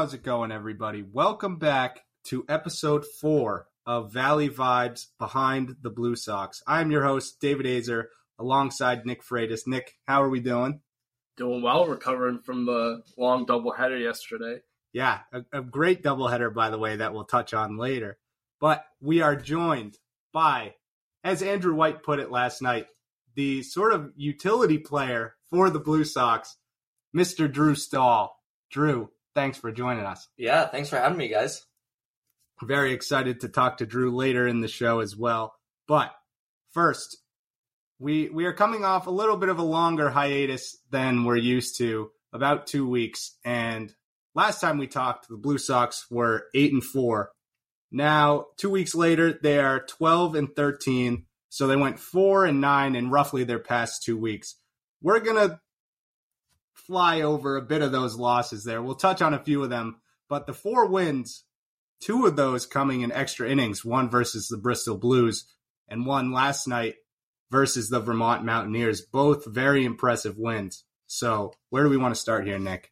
How's 0.00 0.14
it 0.14 0.22
going, 0.22 0.50
everybody? 0.50 1.02
Welcome 1.02 1.56
back 1.58 2.00
to 2.24 2.46
episode 2.48 3.04
four 3.04 3.66
of 3.84 4.14
Valley 4.14 4.48
Vibes 4.48 5.08
Behind 5.18 5.76
the 5.82 5.90
Blue 5.90 6.16
Sox. 6.16 6.62
I'm 6.66 6.90
your 6.90 7.04
host, 7.04 7.38
David 7.38 7.66
Azer, 7.66 8.04
alongside 8.38 9.04
Nick 9.04 9.22
Freitas. 9.22 9.66
Nick, 9.66 9.98
how 10.08 10.22
are 10.22 10.30
we 10.30 10.40
doing? 10.40 10.80
Doing 11.36 11.60
well, 11.60 11.86
recovering 11.86 12.38
from 12.38 12.64
the 12.64 13.02
long 13.18 13.44
doubleheader 13.44 14.02
yesterday. 14.02 14.62
Yeah, 14.94 15.18
a, 15.34 15.42
a 15.52 15.60
great 15.60 16.02
doubleheader, 16.02 16.54
by 16.54 16.70
the 16.70 16.78
way, 16.78 16.96
that 16.96 17.12
we'll 17.12 17.24
touch 17.24 17.52
on 17.52 17.76
later. 17.76 18.16
But 18.58 18.82
we 19.02 19.20
are 19.20 19.36
joined 19.36 19.98
by, 20.32 20.76
as 21.24 21.42
Andrew 21.42 21.74
White 21.74 22.02
put 22.02 22.20
it 22.20 22.30
last 22.30 22.62
night, 22.62 22.86
the 23.34 23.62
sort 23.62 23.92
of 23.92 24.12
utility 24.16 24.78
player 24.78 25.34
for 25.50 25.68
the 25.68 25.78
Blue 25.78 26.04
Sox, 26.04 26.56
Mr. 27.14 27.52
Drew 27.52 27.74
Stahl. 27.74 28.34
Drew, 28.70 29.10
thanks 29.40 29.56
for 29.56 29.72
joining 29.72 30.04
us. 30.04 30.28
Yeah, 30.36 30.66
thanks 30.66 30.90
for 30.90 30.96
having 30.96 31.16
me, 31.16 31.28
guys. 31.28 31.64
Very 32.62 32.92
excited 32.92 33.40
to 33.40 33.48
talk 33.48 33.78
to 33.78 33.86
Drew 33.86 34.14
later 34.14 34.46
in 34.46 34.60
the 34.60 34.68
show 34.68 35.00
as 35.00 35.16
well. 35.16 35.54
But 35.88 36.12
first, 36.74 37.16
we 37.98 38.28
we 38.28 38.44
are 38.44 38.52
coming 38.52 38.84
off 38.84 39.06
a 39.06 39.10
little 39.10 39.38
bit 39.38 39.48
of 39.48 39.58
a 39.58 39.62
longer 39.62 40.10
hiatus 40.10 40.76
than 40.90 41.24
we're 41.24 41.36
used 41.36 41.78
to, 41.78 42.10
about 42.34 42.66
two 42.66 42.86
weeks. 42.86 43.34
And 43.42 43.90
last 44.34 44.60
time 44.60 44.76
we 44.76 44.86
talked, 44.86 45.28
the 45.28 45.38
Blue 45.38 45.56
Sox 45.56 46.04
were 46.10 46.44
eight 46.54 46.74
and 46.74 46.84
four. 46.84 47.30
Now, 47.90 48.44
two 48.58 48.68
weeks 48.68 48.94
later, 48.94 49.32
they 49.32 49.58
are 49.58 49.80
twelve 49.80 50.34
and 50.34 50.54
thirteen. 50.54 51.24
So 51.48 51.66
they 51.66 51.76
went 51.76 51.98
four 51.98 52.44
and 52.44 52.60
nine 52.60 52.94
in 52.94 53.10
roughly 53.10 53.44
their 53.44 53.58
past 53.58 54.02
two 54.02 54.18
weeks. 54.18 54.56
We're 55.00 55.20
gonna 55.20 55.60
fly 56.74 57.22
over 57.22 57.56
a 57.56 57.62
bit 57.62 57.82
of 57.82 57.92
those 57.92 58.16
losses 58.16 58.64
there. 58.64 58.82
We'll 58.82 58.94
touch 58.94 59.22
on 59.22 59.34
a 59.34 59.42
few 59.42 59.62
of 59.62 59.70
them, 59.70 60.00
but 60.28 60.46
the 60.46 60.54
four 60.54 60.86
wins, 60.86 61.44
two 62.00 62.26
of 62.26 62.36
those 62.36 62.66
coming 62.66 63.02
in 63.02 63.12
extra 63.12 63.48
innings, 63.48 63.84
one 63.84 64.10
versus 64.10 64.48
the 64.48 64.56
Bristol 64.56 64.96
Blues 64.96 65.46
and 65.88 66.06
one 66.06 66.32
last 66.32 66.66
night 66.66 66.96
versus 67.50 67.88
the 67.88 68.00
Vermont 68.00 68.44
Mountaineers, 68.44 69.00
both 69.00 69.44
very 69.46 69.84
impressive 69.84 70.38
wins. 70.38 70.84
So, 71.06 71.52
where 71.70 71.82
do 71.82 71.90
we 71.90 71.96
want 71.96 72.14
to 72.14 72.20
start 72.20 72.46
here, 72.46 72.58
Nick? 72.58 72.90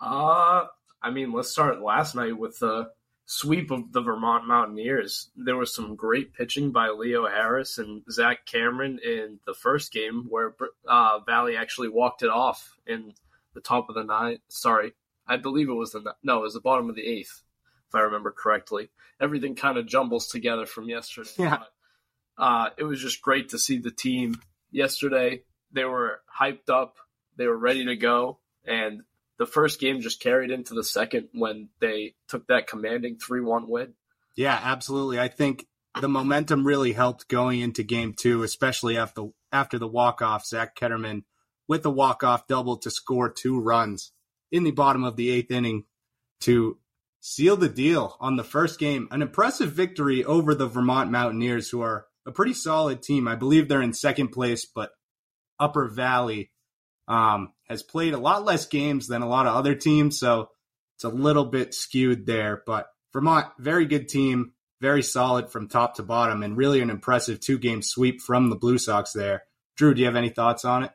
Uh, 0.00 0.64
I 1.00 1.10
mean, 1.10 1.32
let's 1.32 1.50
start 1.50 1.80
last 1.80 2.16
night 2.16 2.36
with 2.36 2.58
the 2.58 2.90
sweep 3.30 3.70
of 3.70 3.92
the 3.92 4.00
Vermont 4.00 4.46
Mountaineers. 4.46 5.30
There 5.36 5.56
was 5.56 5.74
some 5.74 5.96
great 5.96 6.32
pitching 6.32 6.72
by 6.72 6.88
Leo 6.88 7.28
Harris 7.28 7.76
and 7.76 8.02
Zach 8.10 8.46
Cameron 8.46 8.98
in 9.04 9.38
the 9.46 9.52
first 9.52 9.92
game, 9.92 10.26
where 10.30 10.56
uh, 10.88 11.18
Valley 11.26 11.54
actually 11.54 11.90
walked 11.90 12.22
it 12.22 12.30
off 12.30 12.74
in 12.86 13.12
the 13.52 13.60
top 13.60 13.90
of 13.90 13.94
the 13.94 14.02
ninth. 14.02 14.40
Sorry, 14.48 14.94
I 15.26 15.36
believe 15.36 15.68
it 15.68 15.74
was 15.74 15.92
the 15.92 16.14
no, 16.22 16.38
it 16.38 16.42
was 16.42 16.54
the 16.54 16.60
bottom 16.60 16.88
of 16.88 16.96
the 16.96 17.06
eighth, 17.06 17.42
if 17.88 17.94
I 17.94 18.00
remember 18.00 18.32
correctly. 18.32 18.88
Everything 19.20 19.54
kind 19.54 19.76
of 19.76 19.86
jumbles 19.86 20.28
together 20.28 20.64
from 20.64 20.88
yesterday. 20.88 21.30
Yeah. 21.36 21.58
But, 21.58 22.42
uh, 22.42 22.70
it 22.78 22.84
was 22.84 23.02
just 23.02 23.20
great 23.20 23.50
to 23.50 23.58
see 23.58 23.78
the 23.78 23.90
team 23.90 24.40
yesterday. 24.70 25.42
They 25.70 25.84
were 25.84 26.22
hyped 26.40 26.70
up. 26.70 26.96
They 27.36 27.46
were 27.46 27.58
ready 27.58 27.84
to 27.84 27.96
go, 27.96 28.38
and 28.64 29.02
the 29.38 29.46
first 29.46 29.80
game 29.80 30.00
just 30.00 30.20
carried 30.20 30.50
into 30.50 30.74
the 30.74 30.84
second 30.84 31.28
when 31.32 31.68
they 31.80 32.14
took 32.28 32.46
that 32.48 32.66
commanding 32.66 33.16
3-1 33.16 33.68
win. 33.68 33.94
Yeah, 34.36 34.58
absolutely. 34.62 35.18
I 35.18 35.28
think 35.28 35.66
the 36.00 36.08
momentum 36.08 36.66
really 36.66 36.92
helped 36.92 37.28
going 37.28 37.60
into 37.60 37.82
game 37.82 38.14
two, 38.16 38.42
especially 38.42 38.96
after 38.96 39.28
after 39.50 39.78
the 39.78 39.88
walk 39.88 40.22
off. 40.22 40.46
Zach 40.46 40.76
Ketterman 40.76 41.24
with 41.66 41.82
the 41.82 41.90
walk 41.90 42.22
off 42.22 42.46
double 42.46 42.76
to 42.78 42.90
score 42.90 43.30
two 43.30 43.58
runs 43.58 44.12
in 44.52 44.64
the 44.64 44.70
bottom 44.70 45.04
of 45.04 45.16
the 45.16 45.30
eighth 45.30 45.50
inning 45.50 45.84
to 46.40 46.78
seal 47.20 47.56
the 47.56 47.68
deal 47.68 48.16
on 48.20 48.36
the 48.36 48.44
first 48.44 48.78
game. 48.78 49.08
An 49.10 49.22
impressive 49.22 49.72
victory 49.72 50.24
over 50.24 50.54
the 50.54 50.68
Vermont 50.68 51.10
Mountaineers, 51.10 51.68
who 51.68 51.80
are 51.82 52.06
a 52.26 52.32
pretty 52.32 52.54
solid 52.54 53.02
team. 53.02 53.26
I 53.26 53.34
believe 53.34 53.68
they're 53.68 53.82
in 53.82 53.92
second 53.92 54.28
place, 54.28 54.66
but 54.66 54.90
Upper 55.58 55.88
Valley 55.88 56.52
um, 57.08 57.52
has 57.68 57.82
played 57.82 58.14
a 58.14 58.18
lot 58.18 58.44
less 58.44 58.66
games 58.66 59.08
than 59.08 59.22
a 59.22 59.28
lot 59.28 59.46
of 59.46 59.54
other 59.54 59.74
teams, 59.74 60.18
so 60.18 60.50
it's 60.96 61.04
a 61.04 61.08
little 61.08 61.44
bit 61.44 61.74
skewed 61.74 62.26
there. 62.26 62.62
But 62.66 62.86
Vermont, 63.12 63.46
very 63.58 63.86
good 63.86 64.08
team, 64.08 64.52
very 64.80 65.02
solid 65.02 65.50
from 65.50 65.68
top 65.68 65.96
to 65.96 66.02
bottom, 66.02 66.42
and 66.42 66.56
really 66.56 66.80
an 66.80 66.90
impressive 66.90 67.40
two 67.40 67.58
game 67.58 67.82
sweep 67.82 68.20
from 68.20 68.50
the 68.50 68.56
Blue 68.56 68.78
Sox 68.78 69.12
there. 69.12 69.44
Drew, 69.76 69.94
do 69.94 70.00
you 70.00 70.06
have 70.06 70.16
any 70.16 70.30
thoughts 70.30 70.64
on 70.64 70.84
it? 70.84 70.92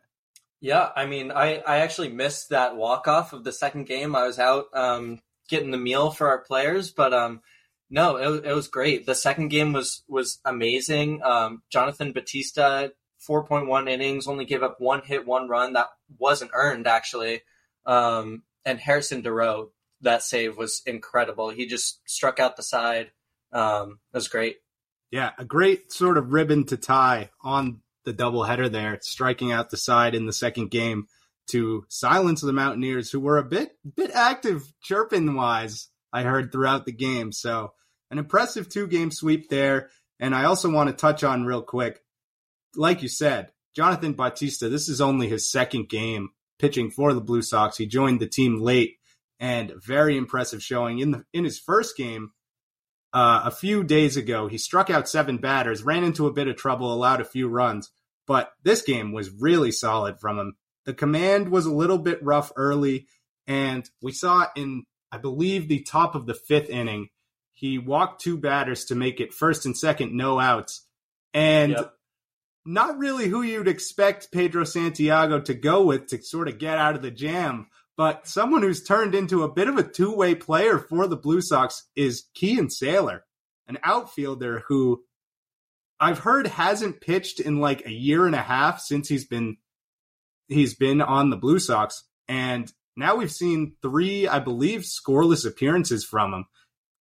Yeah, 0.61 0.89
I 0.95 1.05
mean, 1.05 1.31
I, 1.31 1.57
I 1.57 1.79
actually 1.79 2.09
missed 2.09 2.49
that 2.49 2.77
walk 2.77 3.07
off 3.07 3.33
of 3.33 3.43
the 3.43 3.51
second 3.51 3.85
game. 3.85 4.15
I 4.15 4.25
was 4.25 4.39
out 4.39 4.65
um, 4.73 5.19
getting 5.49 5.71
the 5.71 5.77
meal 5.77 6.09
for 6.09 6.29
our 6.29 6.39
players, 6.39 6.91
but 6.91 7.13
um, 7.13 7.41
no, 7.89 8.15
it, 8.15 8.45
it 8.45 8.53
was 8.53 8.69
great. 8.69 9.05
The 9.05 9.15
second 9.15 9.49
game 9.49 9.73
was 9.73 10.03
was 10.07 10.39
amazing. 10.45 11.21
Um, 11.21 11.63
Jonathan 11.69 12.13
Batista, 12.13 12.87
four 13.25 13.45
point 13.45 13.67
one 13.67 13.87
innings, 13.87 14.27
only 14.27 14.45
gave 14.45 14.63
up 14.63 14.79
one 14.79 15.01
hit, 15.01 15.25
one 15.25 15.47
run 15.47 15.73
that 15.73 15.87
wasn't 16.17 16.51
earned 16.53 16.87
actually. 16.87 17.41
Um, 17.85 18.43
and 18.65 18.79
Harrison 18.79 19.23
Dero, 19.23 19.69
that 20.01 20.23
save 20.23 20.57
was 20.57 20.81
incredible. 20.85 21.49
He 21.49 21.65
just 21.65 22.01
struck 22.05 22.39
out 22.39 22.55
the 22.55 22.63
side. 22.63 23.11
Um, 23.51 23.99
it 24.13 24.17
was 24.17 24.27
great. 24.27 24.57
Yeah, 25.11 25.31
a 25.37 25.45
great 25.45 25.91
sort 25.91 26.17
of 26.17 26.33
ribbon 26.33 26.65
to 26.65 26.77
tie 26.77 27.29
on 27.41 27.81
the 28.03 28.13
doubleheader 28.13 28.71
there, 28.71 28.99
striking 29.01 29.51
out 29.51 29.69
the 29.69 29.77
side 29.77 30.15
in 30.15 30.25
the 30.25 30.33
second 30.33 30.71
game 30.71 31.07
to 31.47 31.85
silence 31.87 32.41
the 32.41 32.53
Mountaineers, 32.53 33.11
who 33.11 33.19
were 33.19 33.37
a 33.37 33.43
bit 33.43 33.77
bit 33.95 34.11
active 34.11 34.71
chirping 34.81 35.35
wise. 35.35 35.89
I 36.11 36.23
heard 36.23 36.51
throughout 36.51 36.85
the 36.85 36.91
game, 36.91 37.31
so 37.31 37.73
an 38.11 38.17
impressive 38.17 38.69
two 38.69 38.87
game 38.87 39.11
sweep 39.11 39.49
there. 39.49 39.89
And 40.19 40.33
I 40.33 40.45
also 40.45 40.71
want 40.71 40.89
to 40.89 40.95
touch 40.95 41.23
on 41.23 41.43
real 41.43 41.61
quick, 41.61 41.99
like 42.75 43.01
you 43.01 43.07
said, 43.07 43.51
Jonathan 43.75 44.13
Batista. 44.13 44.69
This 44.69 44.89
is 44.89 45.01
only 45.01 45.27
his 45.27 45.51
second 45.51 45.89
game 45.89 46.29
pitching 46.59 46.91
for 46.91 47.13
the 47.13 47.21
Blue 47.21 47.41
Sox. 47.41 47.77
He 47.77 47.85
joined 47.85 48.19
the 48.19 48.27
team 48.27 48.61
late 48.61 48.97
and 49.39 49.73
very 49.75 50.15
impressive 50.17 50.63
showing 50.63 50.99
in 50.99 51.11
the 51.11 51.25
in 51.33 51.43
his 51.43 51.59
first 51.59 51.97
game. 51.97 52.31
Uh, 53.11 53.43
a 53.45 53.51
few 53.51 53.83
days 53.83 54.17
ago, 54.17 54.47
he 54.47 54.57
struck 54.57 54.89
out 54.89 55.07
seven 55.07 55.37
batters, 55.37 55.83
ran 55.83 56.03
into 56.03 56.25
a 56.25 56.33
bit 56.33 56.47
of 56.47 56.55
trouble, 56.55 56.91
allowed 56.91 57.21
a 57.21 57.25
few 57.25 57.47
runs, 57.47 57.91
but 58.25 58.51
this 58.63 58.81
game 58.81 59.11
was 59.11 59.29
really 59.29 59.71
solid 59.71 60.19
from 60.19 60.39
him. 60.39 60.55
The 60.85 60.95
command 60.95 61.49
was 61.49 61.67
a 61.67 61.73
little 61.73 61.99
bit 61.99 62.23
rough 62.23 62.51
early, 62.55 63.05
and 63.45 63.87
we 64.01 64.13
saw 64.13 64.47
in, 64.55 64.85
I 65.11 65.19
believe, 65.19 65.67
the 65.67 65.83
top 65.83 66.15
of 66.15 66.25
the 66.25 66.33
fifth 66.33 66.69
inning, 66.69 67.09
he 67.53 67.77
walked 67.77 68.21
two 68.21 68.37
batters 68.37 68.85
to 68.85 68.95
make 68.95 69.19
it 69.19 69.33
first 69.33 69.65
and 69.65 69.77
second, 69.77 70.13
no 70.17 70.39
outs. 70.39 70.87
And 71.35 71.73
Yep. 71.73 71.93
Not 72.65 72.97
really 72.97 73.27
who 73.27 73.41
you'd 73.41 73.67
expect 73.67 74.31
Pedro 74.31 74.63
Santiago 74.63 75.39
to 75.41 75.53
go 75.53 75.83
with 75.83 76.07
to 76.07 76.21
sort 76.21 76.47
of 76.47 76.59
get 76.59 76.77
out 76.77 76.95
of 76.95 77.01
the 77.01 77.11
jam. 77.11 77.67
But 77.95 78.27
someone 78.27 78.61
who's 78.61 78.83
turned 78.83 79.13
into 79.13 79.43
a 79.43 79.51
bit 79.51 79.67
of 79.67 79.77
a 79.77 79.83
two 79.83 80.15
way 80.15 80.33
player 80.35 80.79
for 80.79 81.07
the 81.07 81.17
Blue 81.17 81.41
Sox 81.41 81.87
is 81.95 82.25
Kean 82.33 82.67
Saylor, 82.67 83.19
an 83.67 83.77
outfielder 83.83 84.63
who 84.67 85.03
I've 85.99 86.19
heard 86.19 86.47
hasn't 86.47 87.01
pitched 87.01 87.39
in 87.39 87.59
like 87.59 87.85
a 87.85 87.91
year 87.91 88.25
and 88.25 88.35
a 88.35 88.41
half 88.41 88.79
since 88.79 89.07
he's 89.07 89.25
been 89.25 89.57
he's 90.47 90.73
been 90.75 91.01
on 91.01 91.29
the 91.29 91.37
Blue 91.37 91.59
Sox. 91.59 92.03
And 92.27 92.71
now 92.95 93.15
we've 93.15 93.31
seen 93.31 93.75
three, 93.81 94.27
I 94.27 94.39
believe, 94.39 94.81
scoreless 94.81 95.45
appearances 95.45 96.03
from 96.03 96.33
him. 96.33 96.45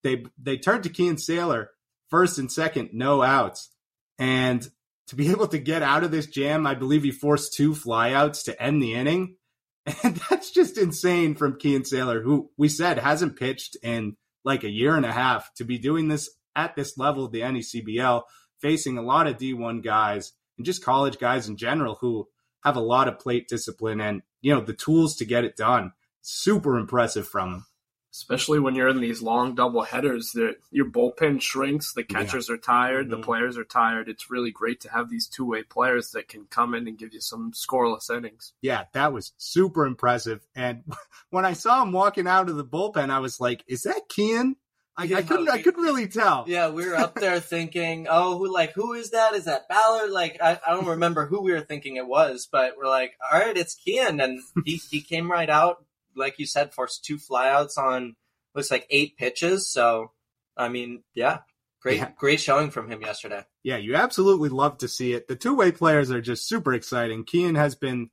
They 0.03 0.25
they 0.39 0.59
turned 0.59 0.85
to 0.85 0.91
Kean 0.91 1.17
Saylor 1.17 1.69
first 2.11 2.39
and 2.39 2.53
second, 2.53 2.91
no 2.93 3.23
outs. 3.23 3.71
And 4.19 4.69
to 5.13 5.17
be 5.17 5.29
able 5.31 5.47
to 5.47 5.59
get 5.59 5.83
out 5.83 6.05
of 6.05 6.11
this 6.11 6.27
jam, 6.27 6.67
I 6.67 6.75
believe 6.75 7.05
he 7.05 7.13
forced 7.13 7.53
two 7.53 7.73
flyouts 7.73 8.45
to 8.45 8.61
end 8.61 8.83
the 8.83 8.95
inning. 8.95 9.37
And 10.05 10.21
that's 10.31 10.53
just 10.53 10.79
insane 10.79 11.35
from 11.35 11.59
Kean 11.59 11.83
Saylor, 11.83 12.23
who 12.23 12.51
we 12.57 12.69
said 12.69 13.01
hasn't 13.01 13.37
pitched 13.37 13.77
in 13.83 14.17
like 14.45 14.63
a 14.63 14.71
year 14.71 14.95
and 14.95 15.05
a 15.05 15.11
half 15.11 15.53
to 15.55 15.65
be 15.65 15.77
doing 15.77 16.07
this 16.07 16.31
at 16.55 16.77
this 16.77 16.97
level 16.97 17.25
of 17.25 17.33
the 17.33 17.41
NECBL, 17.41 18.23
facing 18.61 18.97
a 18.97 19.03
lot 19.03 19.27
of 19.27 19.39
D1 19.39 19.83
guys 19.83 20.35
and 20.57 20.65
just 20.65 20.85
college 20.85 21.19
guys 21.19 21.49
in 21.49 21.57
general 21.57 21.99
who 22.01 22.29
have 22.63 22.77
a 22.77 22.81
lot 22.81 23.09
of 23.09 23.19
plate 23.19 23.49
discipline 23.49 24.01
and, 24.01 24.23
you 24.41 24.55
know, 24.55 24.61
the 24.61 24.73
tools 24.73 25.17
to 25.17 25.25
get 25.25 25.45
it 25.45 25.57
done. 25.57 25.91
Super 26.21 26.79
impressive 26.79 27.27
from 27.27 27.53
him. 27.53 27.67
Especially 28.13 28.59
when 28.61 28.75
you're 28.75 28.89
in 28.89 29.01
these 29.01 29.23
long 29.23 29.55
double 29.55 29.83
headers, 29.83 30.33
that 30.33 30.57
your 30.71 30.85
bullpen 30.85 31.41
shrinks, 31.41 31.95
the 31.95 32.05
catchers 32.05 32.51
are 32.51 32.59
tired, 32.59 33.09
the 33.09 33.17
Mhm. 33.17 33.23
players 33.23 33.57
are 33.57 33.65
tired. 33.65 34.09
It's 34.09 34.31
really 34.31 34.51
great 34.51 34.81
to 34.83 34.91
have 34.93 35.09
these 35.09 35.27
two 35.27 35.47
way 35.47 35.63
players 35.63 36.11
that 36.11 36.29
can 36.29 36.45
come 36.45 36.75
in 36.75 36.87
and 36.87 36.99
give 36.99 37.15
you 37.15 37.21
some 37.21 37.53
scoreless 37.53 38.15
innings. 38.15 38.53
Yeah, 38.61 38.85
that 38.93 39.15
was 39.15 39.33
super 39.39 39.87
impressive. 39.87 40.47
And 40.55 40.85
when 41.31 41.47
I 41.47 41.55
saw 41.55 41.83
him 41.83 41.93
walking 41.93 42.27
out 42.27 42.51
of 42.51 42.57
the 42.57 42.65
bullpen, 42.67 43.09
I 43.11 43.21
was 43.21 43.41
like, 43.41 43.65
is 43.67 43.85
that 43.85 44.03
Kean? 44.11 44.57
I, 44.95 45.05
I 45.05 45.23
couldn't 45.23 45.49
I 45.49 45.63
couldn't 45.63 45.83
really 45.83 46.07
tell. 46.07 46.45
Yeah, 46.47 46.69
we 46.69 46.87
were 46.87 46.97
up 46.97 47.15
there 47.15 47.41
thinking, 47.41 48.07
oh, 48.11 48.37
who 48.37 48.53
like 48.53 48.75
who 48.75 48.93
is 48.93 49.13
that? 49.13 49.33
Is 49.33 49.47
that 49.47 49.67
Ballard? 49.71 50.11
Like 50.11 50.37
I, 50.43 50.61
I 50.67 50.73
don't 50.73 50.85
remember 50.87 51.25
who 51.25 51.41
we 51.41 51.53
were 51.53 51.63
thinking 51.63 51.97
it 51.97 52.07
was, 52.07 52.47
but 52.53 52.75
we're 52.77 52.91
like, 52.91 53.15
all 53.33 53.39
right, 53.41 53.57
it's 53.57 53.75
Kian, 53.75 54.23
and 54.23 54.41
he 54.67 54.77
he 54.77 55.01
came 55.01 55.31
right 55.33 55.49
out, 55.49 55.83
like 56.17 56.39
you 56.39 56.47
said, 56.47 56.73
forced 56.75 57.05
two 57.05 57.17
flyouts 57.19 57.77
on 57.79 58.17
looks 58.55 58.71
like 58.71 58.87
eight 58.91 59.17
pitches. 59.17 59.71
So, 59.71 60.13
I 60.57 60.69
mean, 60.69 61.03
yeah, 61.15 61.39
great, 61.81 61.99
Yeah. 61.99 62.11
great 62.17 62.41
showing 62.41 62.71
from 62.71 62.91
him 62.91 63.01
yesterday. 63.01 63.45
Yeah, 63.63 63.77
you 63.79 63.95
absolutely 63.95 64.49
love 64.51 64.79
to 64.79 64.89
see 64.89 65.13
it. 65.13 65.29
The 65.29 65.37
two 65.37 65.55
way 65.55 65.73
players 65.73 66.11
are 66.11 66.21
just 66.21 66.47
super 66.49 66.73
exciting. 66.75 67.25
Kean 67.25 67.55
has 67.55 67.75
been 67.75 68.11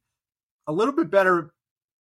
a 0.68 0.72
little 0.72 0.94
bit 0.94 1.10
better 1.10 1.54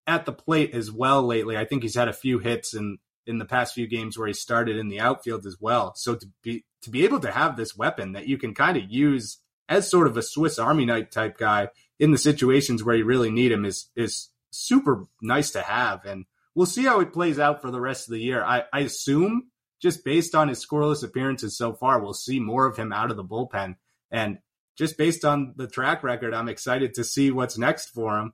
at 0.06 0.24
the 0.26 0.32
plate 0.32 0.74
as 0.74 0.90
well 0.90 1.22
lately. 1.22 1.56
I 1.56 1.64
think 1.64 1.82
he's 1.82 1.94
had 1.94 2.08
a 2.08 2.12
few 2.12 2.38
hits 2.38 2.74
in 2.74 2.98
in 3.26 3.36
the 3.38 3.44
past 3.44 3.74
few 3.74 3.86
games 3.86 4.16
where 4.16 4.26
he 4.26 4.32
started 4.32 4.76
in 4.78 4.88
the 4.88 5.00
outfield 5.00 5.44
as 5.44 5.58
well. 5.60 5.94
So 5.96 6.14
to 6.14 6.26
be 6.42 6.64
to 6.82 6.90
be 6.90 7.04
able 7.04 7.20
to 7.20 7.30
have 7.30 7.56
this 7.56 7.76
weapon 7.76 8.12
that 8.12 8.26
you 8.26 8.38
can 8.38 8.54
kind 8.54 8.76
of 8.76 8.84
use 8.90 9.38
as 9.68 9.90
sort 9.90 10.06
of 10.06 10.16
a 10.16 10.22
Swiss 10.22 10.58
Army 10.58 10.86
knife 10.86 11.10
type 11.10 11.36
guy 11.36 11.68
in 11.98 12.10
the 12.12 12.16
situations 12.18 12.82
where 12.82 12.96
you 12.96 13.04
really 13.04 13.30
need 13.30 13.52
him 13.52 13.64
is 13.66 13.90
is 13.96 14.30
super 14.50 15.04
nice 15.22 15.52
to 15.52 15.62
have. 15.62 16.04
And 16.04 16.24
we'll 16.54 16.66
see 16.66 16.84
how 16.84 17.00
it 17.00 17.12
plays 17.12 17.38
out 17.38 17.62
for 17.62 17.70
the 17.70 17.80
rest 17.80 18.08
of 18.08 18.12
the 18.12 18.20
year. 18.20 18.42
I, 18.42 18.64
I 18.72 18.80
assume 18.80 19.50
just 19.80 20.04
based 20.04 20.34
on 20.34 20.48
his 20.48 20.64
scoreless 20.64 21.04
appearances 21.04 21.56
so 21.56 21.72
far, 21.72 22.00
we'll 22.00 22.14
see 22.14 22.40
more 22.40 22.66
of 22.66 22.76
him 22.76 22.92
out 22.92 23.10
of 23.10 23.16
the 23.16 23.24
bullpen. 23.24 23.76
And 24.10 24.38
just 24.76 24.96
based 24.96 25.24
on 25.24 25.54
the 25.56 25.66
track 25.66 26.02
record, 26.02 26.34
I'm 26.34 26.48
excited 26.48 26.94
to 26.94 27.04
see 27.04 27.30
what's 27.30 27.58
next 27.58 27.90
for 27.90 28.18
him. 28.18 28.32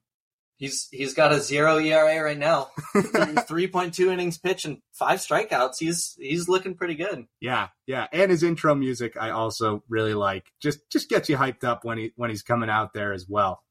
He's 0.56 0.88
he's 0.93 1.14
got 1.14 1.32
a 1.32 1.40
zero 1.40 1.78
ERA 1.78 2.22
right 2.22 2.38
now, 2.38 2.69
three 3.49 3.66
point 3.66 3.93
two 3.93 4.12
innings 4.12 4.38
pitch 4.38 4.64
and 4.64 4.78
five 4.93 5.19
strikeouts. 5.19 5.78
He's 5.81 6.14
he's 6.16 6.49
looking 6.49 6.76
pretty 6.76 6.94
good. 6.94 7.26
Yeah, 7.40 7.69
yeah, 7.88 8.06
and 8.12 8.31
his 8.31 8.44
intro 8.44 8.72
music 8.76 9.14
I 9.20 9.31
also 9.31 9.82
really 9.88 10.14
like. 10.14 10.46
Just 10.62 10.88
just 10.93 11.08
gets 11.08 11.28
you 11.28 11.37
hyped 11.37 11.64
up 11.64 11.84
when 11.84 11.99
he 11.99 12.12
when 12.14 12.31
he's 12.31 12.44
coming 12.44 12.70
out 12.70 12.94
there 12.94 13.12
as 13.12 13.26
well. 13.28 13.64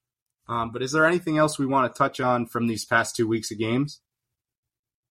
Um, 0.47 0.71
but 0.71 0.81
is 0.81 0.91
there 0.91 1.05
anything 1.05 1.37
else 1.37 1.57
we 1.57 1.65
want 1.65 1.91
to 1.93 1.97
touch 1.97 2.19
on 2.19 2.45
from 2.45 2.67
these 2.67 2.85
past 2.85 3.15
two 3.15 3.27
weeks 3.27 3.51
of 3.51 3.57
games? 3.57 4.01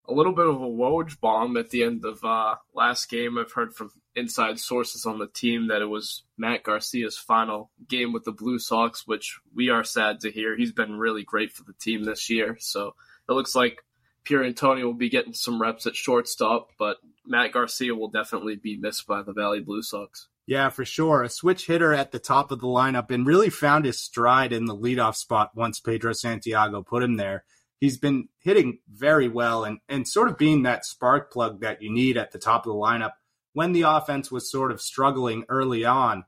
a 0.09 0.13
little 0.13 0.33
bit 0.33 0.47
of 0.47 0.57
a 0.57 0.67
Woj 0.67 1.21
bomb 1.21 1.57
at 1.57 1.71
the 1.71 1.85
end 1.85 2.05
of 2.05 2.25
uh, 2.25 2.57
last 2.75 3.09
game. 3.09 3.39
I've 3.39 3.53
heard 3.53 3.75
from 3.75 3.91
inside 4.17 4.59
sources 4.59 5.07
on 5.07 5.19
the 5.19 5.29
team 5.29 5.69
that 5.69 5.81
it 5.81 5.87
was 5.87 6.25
Matt 6.37 6.65
Garcia's 6.65 7.17
final 7.17 7.71
game 7.89 8.13
with 8.13 8.25
the 8.25 8.33
Blue 8.33 8.59
Sox, 8.59 9.07
which 9.07 9.39
we 9.55 9.71
are 9.71 9.85
sad 9.85 10.21
to 10.21 10.31
hear. 10.31 10.57
He's 10.57 10.73
been 10.73 10.99
really 10.99 11.23
great 11.23 11.53
for 11.53 11.63
the 11.65 11.75
team 11.81 12.05
this 12.05 12.29
year. 12.29 12.57
So 12.59 12.95
it 13.29 13.33
looks 13.33 13.55
like 13.55 13.85
Pierantoni 14.25 14.83
will 14.83 14.93
be 14.93 15.09
getting 15.09 15.35
some 15.35 15.61
reps 15.61 15.87
at 15.87 15.97
shortstop, 15.97 16.71
but 16.79 16.97
Matt 17.25 17.53
Garcia 17.53 17.95
will 17.95 18.11
definitely 18.11 18.57
be 18.57 18.77
missed 18.77 19.07
by 19.07 19.23
the 19.23 19.33
Valley 19.33 19.61
Blue 19.61 19.83
Sox. 19.83 20.29
Yeah, 20.47 20.71
for 20.71 20.85
sure. 20.85 21.23
A 21.23 21.29
switch 21.29 21.67
hitter 21.67 21.95
at 21.95 22.11
the 22.11 22.19
top 22.19 22.51
of 22.51 22.61
the 22.61 22.67
lineup 22.67 23.11
and 23.11 23.27
really 23.27 23.51
found 23.51 23.85
his 23.85 24.01
stride 24.01 24.53
in 24.53 24.67
the 24.67 24.77
leadoff 24.77 25.15
spot 25.17 25.53
once 25.55 25.81
Pedro 25.81 26.13
Santiago 26.13 26.83
put 26.83 27.03
him 27.03 27.17
there. 27.17 27.45
He's 27.79 27.97
been 27.97 28.29
hitting 28.39 28.79
very 28.89 29.29
well 29.29 29.65
and, 29.65 29.79
and 29.89 30.07
sort 30.07 30.29
of 30.29 30.39
being 30.39 30.63
that 30.63 30.85
spark 30.85 31.33
plug 31.33 31.61
that 31.61 31.83
you 31.83 31.93
need 31.93 32.17
at 32.17 32.33
the 32.33 32.39
top 32.39 32.67
of 32.67 32.73
the 32.73 32.79
lineup 32.79 33.13
when 33.53 33.73
the 33.73 33.83
offense 33.83 34.31
was 34.31 34.51
sort 34.51 34.73
of 34.73 34.81
struggling 34.81 35.45
early 35.49 35.85
on. 35.85 36.25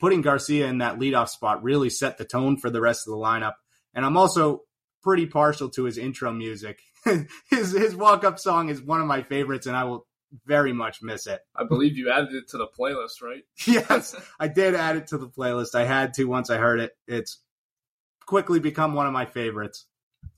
Putting 0.00 0.22
Garcia 0.22 0.66
in 0.66 0.78
that 0.78 0.98
leadoff 0.98 1.28
spot 1.28 1.62
really 1.62 1.90
set 1.90 2.18
the 2.18 2.24
tone 2.24 2.56
for 2.56 2.70
the 2.70 2.80
rest 2.80 3.06
of 3.06 3.12
the 3.12 3.18
lineup. 3.18 3.54
And 3.94 4.04
I'm 4.04 4.16
also 4.16 4.62
pretty 5.02 5.26
partial 5.26 5.68
to 5.70 5.84
his 5.84 5.98
intro 5.98 6.32
music. 6.32 6.80
his 7.50 7.72
his 7.72 7.96
walk 7.96 8.24
up 8.24 8.38
song 8.38 8.68
is 8.68 8.82
one 8.82 9.00
of 9.00 9.06
my 9.06 9.22
favorites, 9.22 9.66
and 9.66 9.76
I 9.76 9.84
will 9.84 10.06
very 10.46 10.72
much 10.72 11.02
miss 11.02 11.26
it. 11.26 11.40
I 11.54 11.64
believe 11.64 11.96
you 11.96 12.10
added 12.10 12.34
it 12.34 12.48
to 12.48 12.58
the 12.58 12.66
playlist, 12.66 13.22
right? 13.22 13.44
yes, 13.66 14.14
I 14.38 14.48
did 14.48 14.74
add 14.74 14.96
it 14.96 15.08
to 15.08 15.18
the 15.18 15.28
playlist. 15.28 15.74
I 15.74 15.84
had 15.84 16.14
to 16.14 16.24
once 16.24 16.50
I 16.50 16.58
heard 16.58 16.80
it. 16.80 16.96
It's 17.06 17.38
quickly 18.26 18.60
become 18.60 18.94
one 18.94 19.06
of 19.06 19.12
my 19.12 19.26
favorites. 19.26 19.86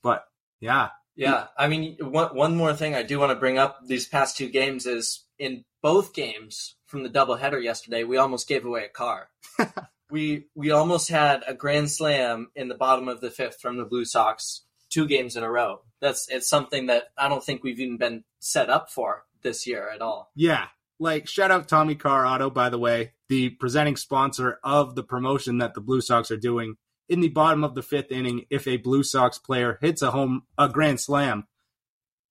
But 0.02 0.24
yeah, 0.60 0.90
Yeah, 1.16 1.46
I 1.56 1.68
mean, 1.68 1.96
one 2.00 2.34
one 2.34 2.56
more 2.56 2.74
thing 2.74 2.94
I 2.94 3.02
do 3.02 3.18
want 3.18 3.30
to 3.30 3.36
bring 3.36 3.58
up 3.58 3.80
these 3.86 4.06
past 4.06 4.36
two 4.36 4.48
games 4.48 4.86
is 4.86 5.24
in 5.38 5.64
both 5.82 6.14
games 6.14 6.76
from 6.86 7.02
the 7.02 7.08
doubleheader 7.08 7.62
yesterday, 7.62 8.04
we 8.04 8.16
almost 8.16 8.48
gave 8.48 8.64
away 8.64 8.84
a 8.84 8.88
car. 8.88 9.28
we 10.10 10.46
we 10.54 10.70
almost 10.70 11.08
had 11.08 11.42
a 11.46 11.54
grand 11.54 11.90
slam 11.90 12.50
in 12.54 12.68
the 12.68 12.74
bottom 12.74 13.08
of 13.08 13.20
the 13.20 13.30
fifth 13.30 13.60
from 13.60 13.76
the 13.76 13.84
Blue 13.84 14.04
Sox 14.04 14.62
two 14.90 15.06
games 15.06 15.36
in 15.36 15.44
a 15.44 15.50
row. 15.50 15.80
That's 16.00 16.28
it's 16.28 16.48
something 16.48 16.86
that 16.86 17.04
I 17.16 17.28
don't 17.28 17.42
think 17.42 17.62
we've 17.62 17.80
even 17.80 17.96
been 17.96 18.24
set 18.40 18.68
up 18.68 18.90
for 18.90 19.24
this 19.42 19.66
year 19.66 19.90
at 19.94 20.02
all. 20.02 20.30
yeah. 20.34 20.66
Like 21.02 21.26
shout 21.28 21.50
out 21.50 21.66
Tommy 21.66 21.94
Carr 21.94 22.26
Auto, 22.26 22.50
by 22.50 22.68
the 22.68 22.78
way, 22.78 23.12
the 23.30 23.48
presenting 23.48 23.96
sponsor 23.96 24.58
of 24.62 24.94
the 24.94 25.02
promotion 25.02 25.56
that 25.56 25.72
the 25.72 25.80
Blue 25.80 26.02
Sox 26.02 26.30
are 26.30 26.36
doing. 26.36 26.76
In 27.08 27.20
the 27.20 27.30
bottom 27.30 27.64
of 27.64 27.74
the 27.74 27.82
fifth 27.82 28.12
inning, 28.12 28.44
if 28.50 28.68
a 28.68 28.76
Blue 28.76 29.02
Sox 29.02 29.38
player 29.38 29.78
hits 29.80 30.02
a 30.02 30.10
home 30.10 30.42
a 30.58 30.68
grand 30.68 31.00
slam, 31.00 31.46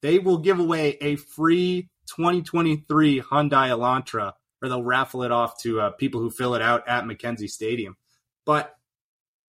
they 0.04 0.20
will 0.20 0.38
give 0.38 0.60
away 0.60 0.98
a 1.02 1.16
free 1.16 1.90
2023 2.16 3.22
Hyundai 3.22 3.70
Elantra, 3.70 4.34
or 4.62 4.70
they'll 4.70 4.84
raffle 4.84 5.24
it 5.24 5.32
off 5.32 5.60
to 5.62 5.82
uh, 5.82 5.90
people 5.92 6.22
who 6.22 6.30
fill 6.30 6.54
it 6.54 6.62
out 6.62 6.88
at 6.88 7.08
Mackenzie 7.08 7.48
Stadium. 7.48 7.98
But 8.46 8.76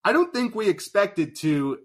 I 0.03 0.13
don't 0.13 0.33
think 0.33 0.55
we 0.55 0.69
expected 0.69 1.35
to, 1.38 1.79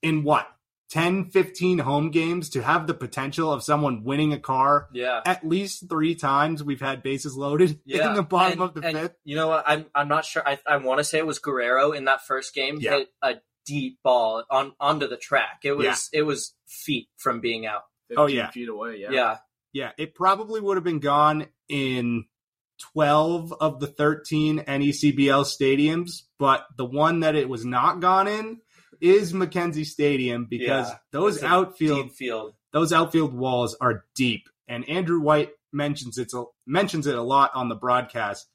in 0.00 0.22
what, 0.22 0.46
10, 0.90 1.30
15 1.30 1.78
home 1.80 2.10
games, 2.10 2.48
to 2.50 2.62
have 2.62 2.86
the 2.86 2.94
potential 2.94 3.52
of 3.52 3.62
someone 3.62 4.04
winning 4.04 4.32
a 4.32 4.38
car 4.38 4.88
Yeah. 4.92 5.20
at 5.26 5.46
least 5.46 5.88
three 5.88 6.14
times. 6.14 6.64
We've 6.64 6.80
had 6.80 7.02
bases 7.02 7.36
loaded 7.36 7.80
Yeah, 7.84 8.08
in 8.10 8.14
the 8.14 8.22
bottom 8.22 8.60
and- 8.60 8.68
of 8.70 8.74
the 8.74 8.86
and 8.86 8.98
fifth. 8.98 9.14
You 9.24 9.36
know 9.36 9.48
what? 9.48 9.64
I'm 9.66 9.86
I'm 9.94 10.08
not 10.08 10.24
sure. 10.24 10.42
I 10.46 10.58
I 10.66 10.76
want 10.78 10.98
to 10.98 11.04
say 11.04 11.18
it 11.18 11.26
was 11.26 11.38
Guerrero 11.38 11.92
in 11.92 12.04
that 12.06 12.22
first 12.26 12.54
game 12.54 12.78
Yeah. 12.80 12.98
hit 12.98 13.08
a 13.22 13.34
deep 13.66 13.98
ball 14.02 14.44
on 14.50 14.72
onto 14.80 15.06
the 15.08 15.18
track. 15.18 15.60
It 15.64 15.72
was 15.72 15.84
Yeah. 16.12 16.20
it 16.20 16.22
was 16.22 16.54
feet 16.66 17.08
from 17.18 17.40
being 17.40 17.66
out. 17.66 17.82
15 18.08 18.24
Oh, 18.24 18.26
yeah. 18.26 18.50
feet 18.50 18.68
away, 18.70 18.96
yeah. 19.00 19.10
Yeah. 19.10 19.36
Yeah, 19.74 19.92
it 19.98 20.14
probably 20.14 20.62
would 20.62 20.78
have 20.78 20.84
been 20.84 21.00
gone 21.00 21.46
in 21.68 22.24
12 22.94 23.52
of 23.60 23.80
the 23.80 23.86
13 23.86 24.60
NECBL 24.60 25.44
stadiums, 25.44 26.22
but 26.38 26.64
the 26.76 26.84
one 26.86 27.20
that 27.20 27.34
it 27.34 27.48
was 27.48 27.64
not 27.64 28.00
gone 28.00 28.28
in 28.28 28.60
is 29.00 29.32
Mackenzie 29.34 29.84
Stadium 29.84 30.46
because 30.48 30.88
Yeah, 30.88 30.96
those 31.12 31.42
outfield 31.42 32.12
field. 32.12 32.54
those 32.72 32.92
outfield 32.92 33.34
walls 33.34 33.76
are 33.80 34.04
deep. 34.14 34.48
And 34.66 34.88
Andrew 34.88 35.20
White 35.20 35.50
mentions 35.72 36.18
it's 36.18 36.34
a, 36.34 36.44
mentions 36.66 37.06
it 37.06 37.14
a 37.16 37.22
lot 37.22 37.50
on 37.54 37.68
the 37.68 37.74
broadcast 37.74 38.46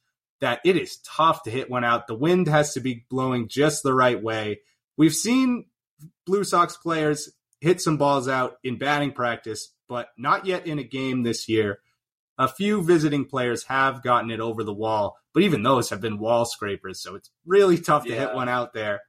that 0.41 0.59
it 0.65 0.75
is 0.77 0.97
tough 0.97 1.43
to 1.43 1.51
hit 1.51 1.69
one 1.69 1.83
out. 1.83 2.07
The 2.07 2.15
wind 2.15 2.47
has 2.47 2.73
to 2.73 2.79
be 2.81 3.05
blowing 3.09 3.47
just 3.47 3.81
the 3.83 3.93
right 3.93 4.21
way. 4.21 4.59
We've 4.97 5.13
seen 5.13 5.65
Blue 6.25 6.43
Sox 6.43 6.75
players 6.77 7.31
hit 7.61 7.81
some 7.81 7.97
balls 7.97 8.27
out 8.27 8.57
in 8.63 8.77
batting 8.77 9.13
practice, 9.13 9.71
but 9.87 10.09
not 10.17 10.45
yet 10.45 10.67
in 10.67 10.79
a 10.79 10.83
game 10.83 11.23
this 11.23 11.47
year. 11.47 11.79
A 12.37 12.47
few 12.47 12.83
visiting 12.83 13.25
players 13.25 13.63
have 13.65 14.03
gotten 14.03 14.31
it 14.31 14.39
over 14.39 14.63
the 14.63 14.73
wall, 14.73 15.17
but 15.33 15.43
even 15.43 15.63
those 15.63 15.89
have 15.91 16.01
been 16.01 16.17
wall 16.19 16.45
scrapers, 16.45 17.01
so 17.01 17.15
it's 17.15 17.29
really 17.45 17.77
tough 17.77 18.05
to 18.05 18.13
hit 18.13 18.33
one 18.35 18.49
out 18.49 18.73
there. 18.73 19.01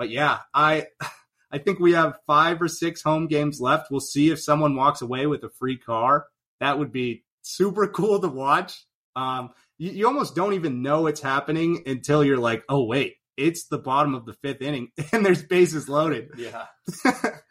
But 0.00 0.08
yeah, 0.08 0.38
I 0.54 0.86
I 1.52 1.58
think 1.58 1.78
we 1.78 1.92
have 1.92 2.18
five 2.26 2.62
or 2.62 2.68
six 2.68 3.02
home 3.02 3.26
games 3.26 3.60
left. 3.60 3.90
We'll 3.90 4.00
see 4.00 4.30
if 4.30 4.40
someone 4.40 4.74
walks 4.74 5.02
away 5.02 5.26
with 5.26 5.44
a 5.44 5.50
free 5.50 5.76
car. 5.76 6.24
That 6.58 6.78
would 6.78 6.90
be 6.90 7.24
super 7.42 7.86
cool 7.94 8.18
to 8.18 8.28
watch. 8.28 8.86
Um, 9.14 9.50
you, 9.76 9.90
you 9.90 10.06
almost 10.06 10.34
don't 10.34 10.54
even 10.54 10.80
know 10.80 11.06
it's 11.06 11.20
happening 11.20 11.82
until 11.84 12.24
you're 12.24 12.38
like, 12.38 12.64
oh 12.70 12.84
wait, 12.84 13.16
it's 13.36 13.66
the 13.66 13.76
bottom 13.76 14.14
of 14.14 14.24
the 14.24 14.32
fifth 14.32 14.62
inning 14.62 14.90
and 15.12 15.26
there's 15.26 15.42
bases 15.42 15.86
loaded. 15.86 16.30
Yeah. 16.34 16.64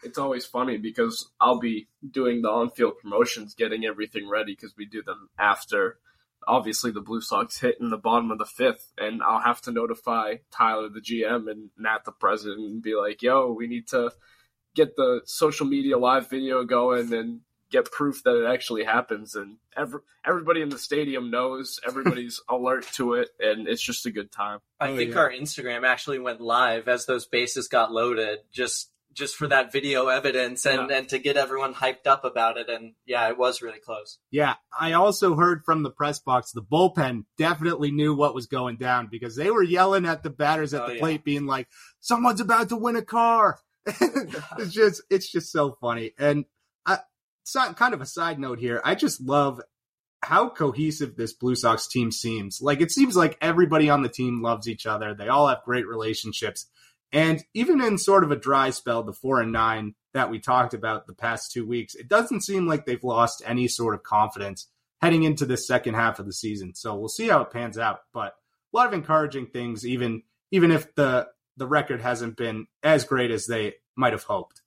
It's 0.02 0.18
always 0.18 0.48
funny 0.48 0.78
because 0.78 1.30
I'll 1.40 1.60
be 1.60 1.88
doing 2.10 2.42
the 2.42 2.50
on-field 2.50 2.98
promotions, 3.00 3.54
getting 3.54 3.86
everything 3.86 4.28
ready 4.28 4.54
because 4.54 4.74
we 4.76 4.86
do 4.86 5.04
them 5.04 5.30
after. 5.38 6.00
Obviously, 6.48 6.92
the 6.92 7.02
Blue 7.02 7.22
Sox 7.22 7.60
hit 7.60 7.78
in 7.80 7.90
the 7.90 7.98
bottom 7.98 8.32
of 8.32 8.38
the 8.38 8.46
fifth, 8.46 8.92
and 8.98 9.22
I'll 9.22 9.42
have 9.42 9.62
to 9.62 9.72
notify 9.72 10.36
Tyler, 10.52 10.90
the 10.90 11.02
GM, 11.02 11.50
and 11.50 11.70
Nat, 11.78 12.00
the 12.06 12.12
president, 12.12 12.60
and 12.62 12.82
be 12.82 12.96
like, 12.96 13.22
"Yo, 13.22 13.52
we 13.52 13.68
need 13.68 13.88
to 13.90 14.12
get 14.76 14.96
the 14.96 15.22
social 15.26 15.66
media 15.66 15.98
live 15.98 16.30
video 16.30 16.64
going 16.64 17.14
and 17.14 17.42
get 17.72 17.92
proof 17.92 18.24
that 18.24 18.42
it 18.44 18.48
actually 18.48 18.84
happens." 18.84 19.36
And 19.36 19.58
every, 19.78 20.00
everybody 20.26 20.62
in 20.62 20.70
the 20.70 20.80
stadium 20.80 21.30
knows, 21.30 21.80
everybody's 21.88 22.42
alert 22.50 22.86
to 22.94 23.14
it, 23.16 23.30
and 23.40 23.68
it's 23.68 23.82
just 23.84 24.06
a 24.06 24.12
good 24.12 24.32
time. 24.32 24.60
I 24.80 24.90
Oh, 24.92 24.96
think 24.96 25.12
yeah. 25.12 25.20
our 25.20 25.32
Instagram 25.32 25.86
actually 25.86 26.20
went 26.20 26.42
live 26.42 26.88
as 26.88 27.06
those 27.06 27.26
bases 27.28 27.68
got 27.68 27.92
loaded, 27.92 28.40
just 28.52 28.92
just 29.14 29.36
for 29.36 29.48
that 29.48 29.72
video 29.72 30.08
evidence 30.08 30.66
and, 30.66 30.92
and 30.92 31.10
to 31.10 31.18
get 31.18 31.36
everyone 31.36 31.74
hyped 31.74 32.06
up 32.06 32.24
about 32.24 32.58
it. 32.58 32.70
And 32.70 32.94
yeah, 33.06 33.28
it 33.30 33.38
was 33.38 33.62
really 33.62 33.80
close. 33.80 34.20
Yeah, 34.32 34.56
I 34.78 34.94
also 34.94 35.36
heard 35.36 35.64
from 35.66 35.84
the 35.84 35.90
press 35.90 36.20
box 36.20 36.52
the 36.52 36.62
bullpen 36.62 37.26
definitely 37.38 37.92
knew 37.92 38.16
what 38.16 38.36
was 38.36 38.48
going 38.48 38.78
down 38.78 39.08
because 39.12 39.36
they 39.36 39.52
were 39.52 39.64
yelling 39.64 40.06
at 40.06 40.24
the 40.24 40.30
batters 40.30 40.74
at 40.74 40.82
Oh, 40.84 40.88
the 40.88 40.94
yeah. 40.94 41.00
plate, 41.00 41.24
being 41.24 41.46
like, 41.46 41.68
"Someone's 42.00 42.42
about 42.42 42.70
to 42.70 42.76
win 42.76 42.96
a 42.96 43.02
car." 43.02 43.60
it's 43.86 44.72
just, 44.74 45.02
it's 45.10 45.32
just 45.32 45.52
so 45.52 45.76
funny. 45.82 46.14
And 46.18 46.46
I, 46.86 47.00
kind 47.76 47.94
of 47.94 48.02
a 48.02 48.06
side 48.06 48.40
note 48.40 48.60
here, 48.60 48.82
I 48.84 48.96
just 48.96 49.20
love 49.22 49.60
how 50.22 50.50
cohesive 50.50 51.16
this 51.16 51.34
Blue 51.34 51.56
Sox 51.56 51.88
team 51.88 52.12
seems. 52.12 52.62
Like 52.62 52.82
it 52.82 52.92
seems 52.92 53.16
like 53.16 53.38
everybody 53.42 53.90
on 53.90 54.04
the 54.04 54.10
team 54.10 54.42
loves 54.42 54.68
each 54.68 54.86
other. 54.86 55.14
They 55.14 55.28
all 55.30 55.48
have 55.48 55.64
great 55.64 55.88
relationships. 55.88 56.68
And 57.12 57.44
even 57.54 57.82
in 57.82 57.98
sort 57.98 58.24
of 58.24 58.32
a 58.32 58.36
dry 58.36 58.70
spell, 58.70 59.04
the 59.04 59.14
four 59.14 59.42
and 59.42 59.52
nine 59.52 59.96
that 60.14 60.30
we 60.30 60.40
talked 60.40 60.74
about 60.74 61.08
the 61.08 61.14
past 61.14 61.52
two 61.52 61.66
weeks, 61.66 61.96
it 61.96 62.08
doesn't 62.08 62.42
seem 62.42 62.68
like 62.68 62.86
they've 62.86 63.04
lost 63.04 63.42
any 63.46 63.68
sort 63.68 63.96
of 63.96 64.04
confidence 64.04 64.68
heading 65.02 65.24
into 65.24 65.46
the 65.46 65.58
second 65.58 65.96
half 65.96 66.20
of 66.20 66.26
the 66.26 66.34
season. 66.34 66.76
So 66.76 66.96
we'll 66.96 67.10
see 67.10 67.28
how 67.28 67.42
it 67.42 67.52
pans 67.52 67.78
out. 67.78 68.02
But 68.14 68.34
a 68.74 68.78
lot 68.78 68.88
of 68.88 68.94
encouraging 68.94 69.48
things, 69.48 69.86
even 69.86 70.24
even 70.52 70.72
if 70.72 70.94
the 70.96 71.28
the 71.58 71.68
record 71.68 72.02
hasn't 72.02 72.38
been 72.38 72.68
as 72.84 73.04
great 73.04 73.32
as 73.32 73.46
they 73.46 73.76
might 73.96 74.14
have 74.14 74.24
hoped. 74.24 74.62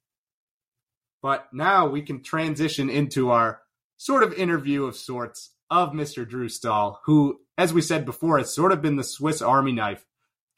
But 1.22 1.49
now 1.52 1.88
we 1.88 2.02
can 2.02 2.22
transition 2.22 2.90
into 2.90 3.30
our 3.30 3.62
sort 3.96 4.22
of 4.22 4.34
interview 4.34 4.84
of 4.84 4.96
sorts 4.96 5.50
of 5.70 5.92
Mr. 5.92 6.28
Drew 6.28 6.49
Stahl, 6.49 7.00
who, 7.04 7.40
as 7.56 7.72
we 7.72 7.80
said 7.80 8.04
before, 8.04 8.38
has 8.38 8.54
sort 8.54 8.72
of 8.72 8.82
been 8.82 8.96
the 8.96 9.04
Swiss 9.04 9.40
Army 9.40 9.72
knife. 9.72 10.04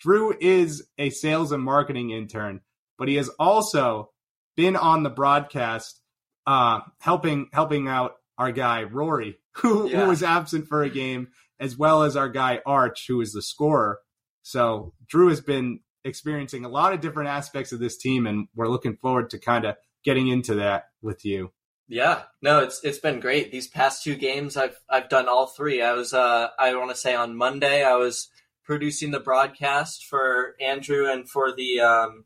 Drew 0.00 0.34
is 0.40 0.86
a 0.98 1.10
sales 1.10 1.52
and 1.52 1.62
marketing 1.62 2.10
intern, 2.10 2.60
but 2.98 3.08
he 3.08 3.16
has 3.16 3.28
also 3.38 4.10
been 4.56 4.76
on 4.76 5.02
the 5.02 5.10
broadcast, 5.10 6.00
uh, 6.46 6.80
helping 7.00 7.48
helping 7.52 7.88
out 7.88 8.12
our 8.38 8.52
guy 8.52 8.82
Rory, 8.82 9.38
who, 9.56 9.88
yeah. 9.88 10.02
who 10.02 10.08
was 10.08 10.22
absent 10.22 10.68
for 10.68 10.82
a 10.82 10.90
game, 10.90 11.28
as 11.60 11.76
well 11.76 12.02
as 12.02 12.16
our 12.16 12.28
guy 12.28 12.60
Arch, 12.66 13.06
who 13.08 13.20
is 13.20 13.32
the 13.32 13.42
scorer. 13.42 14.00
So 14.42 14.92
Drew 15.08 15.28
has 15.28 15.40
been 15.40 15.80
experiencing 16.04 16.64
a 16.64 16.68
lot 16.68 16.92
of 16.92 17.00
different 17.00 17.30
aspects 17.30 17.72
of 17.72 17.80
this 17.80 17.96
team, 17.96 18.26
and 18.26 18.48
we're 18.54 18.68
looking 18.68 18.96
forward 18.96 19.30
to 19.30 19.38
kind 19.38 19.64
of 19.64 19.76
getting 20.04 20.28
into 20.28 20.56
that 20.56 20.84
with 21.02 21.24
you. 21.24 21.50
Yeah, 21.86 22.22
no, 22.40 22.60
it's 22.60 22.82
it's 22.82 22.98
been 22.98 23.20
great. 23.20 23.52
These 23.52 23.68
past 23.68 24.02
two 24.02 24.16
games, 24.16 24.56
I've 24.56 24.78
I've 24.88 25.08
done 25.08 25.28
all 25.28 25.46
three. 25.46 25.82
I 25.82 25.92
was 25.92 26.14
uh, 26.14 26.48
I 26.58 26.74
want 26.76 26.90
to 26.90 26.96
say 26.96 27.14
on 27.14 27.36
Monday, 27.36 27.84
I 27.84 27.96
was 27.96 28.28
producing 28.64 29.10
the 29.10 29.20
broadcast 29.20 30.04
for 30.04 30.54
Andrew 30.60 31.10
and 31.10 31.28
for 31.28 31.52
the 31.54 31.80
um, 31.80 32.24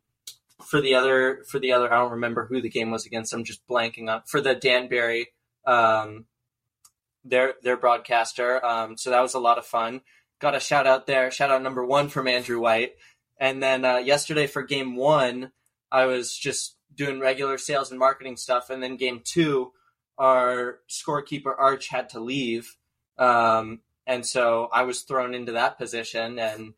for 0.64 0.80
the 0.80 0.94
other 0.94 1.44
for 1.50 1.58
the 1.58 1.72
other. 1.72 1.92
I 1.92 1.98
don't 1.98 2.12
remember 2.12 2.46
who 2.46 2.60
the 2.60 2.70
game 2.70 2.90
was 2.90 3.06
against. 3.06 3.32
I'm 3.32 3.44
just 3.44 3.66
blanking 3.66 4.08
on 4.12 4.22
for 4.26 4.40
the 4.40 4.54
Danbury 4.54 5.28
um, 5.68 6.24
their 7.24 7.54
their 7.62 7.76
broadcaster. 7.76 8.64
Um, 8.64 8.96
so 8.96 9.10
that 9.10 9.20
was 9.20 9.34
a 9.34 9.40
lot 9.40 9.58
of 9.58 9.66
fun. 9.66 10.00
Got 10.40 10.56
a 10.56 10.60
shout 10.60 10.86
out 10.86 11.06
there. 11.06 11.30
Shout 11.30 11.50
out 11.50 11.62
number 11.62 11.84
one 11.84 12.08
from 12.08 12.26
Andrew 12.26 12.60
White. 12.60 12.92
And 13.38 13.62
then 13.62 13.84
uh, 13.84 13.98
yesterday 13.98 14.46
for 14.46 14.62
game 14.62 14.96
one, 14.96 15.52
I 15.92 16.06
was 16.06 16.36
just 16.36 16.76
doing 16.94 17.20
regular 17.20 17.58
sales 17.58 17.90
and 17.90 17.98
marketing 17.98 18.36
stuff. 18.36 18.70
And 18.70 18.82
then 18.82 18.96
game 18.96 19.20
two, 19.24 19.72
our 20.16 20.80
scorekeeper 20.88 21.54
Arch 21.56 21.88
had 21.88 22.08
to 22.10 22.20
leave, 22.20 22.76
um, 23.18 23.80
and 24.08 24.26
so 24.26 24.68
I 24.72 24.82
was 24.84 25.02
thrown 25.02 25.34
into 25.34 25.52
that 25.52 25.78
position. 25.78 26.38
And 26.38 26.74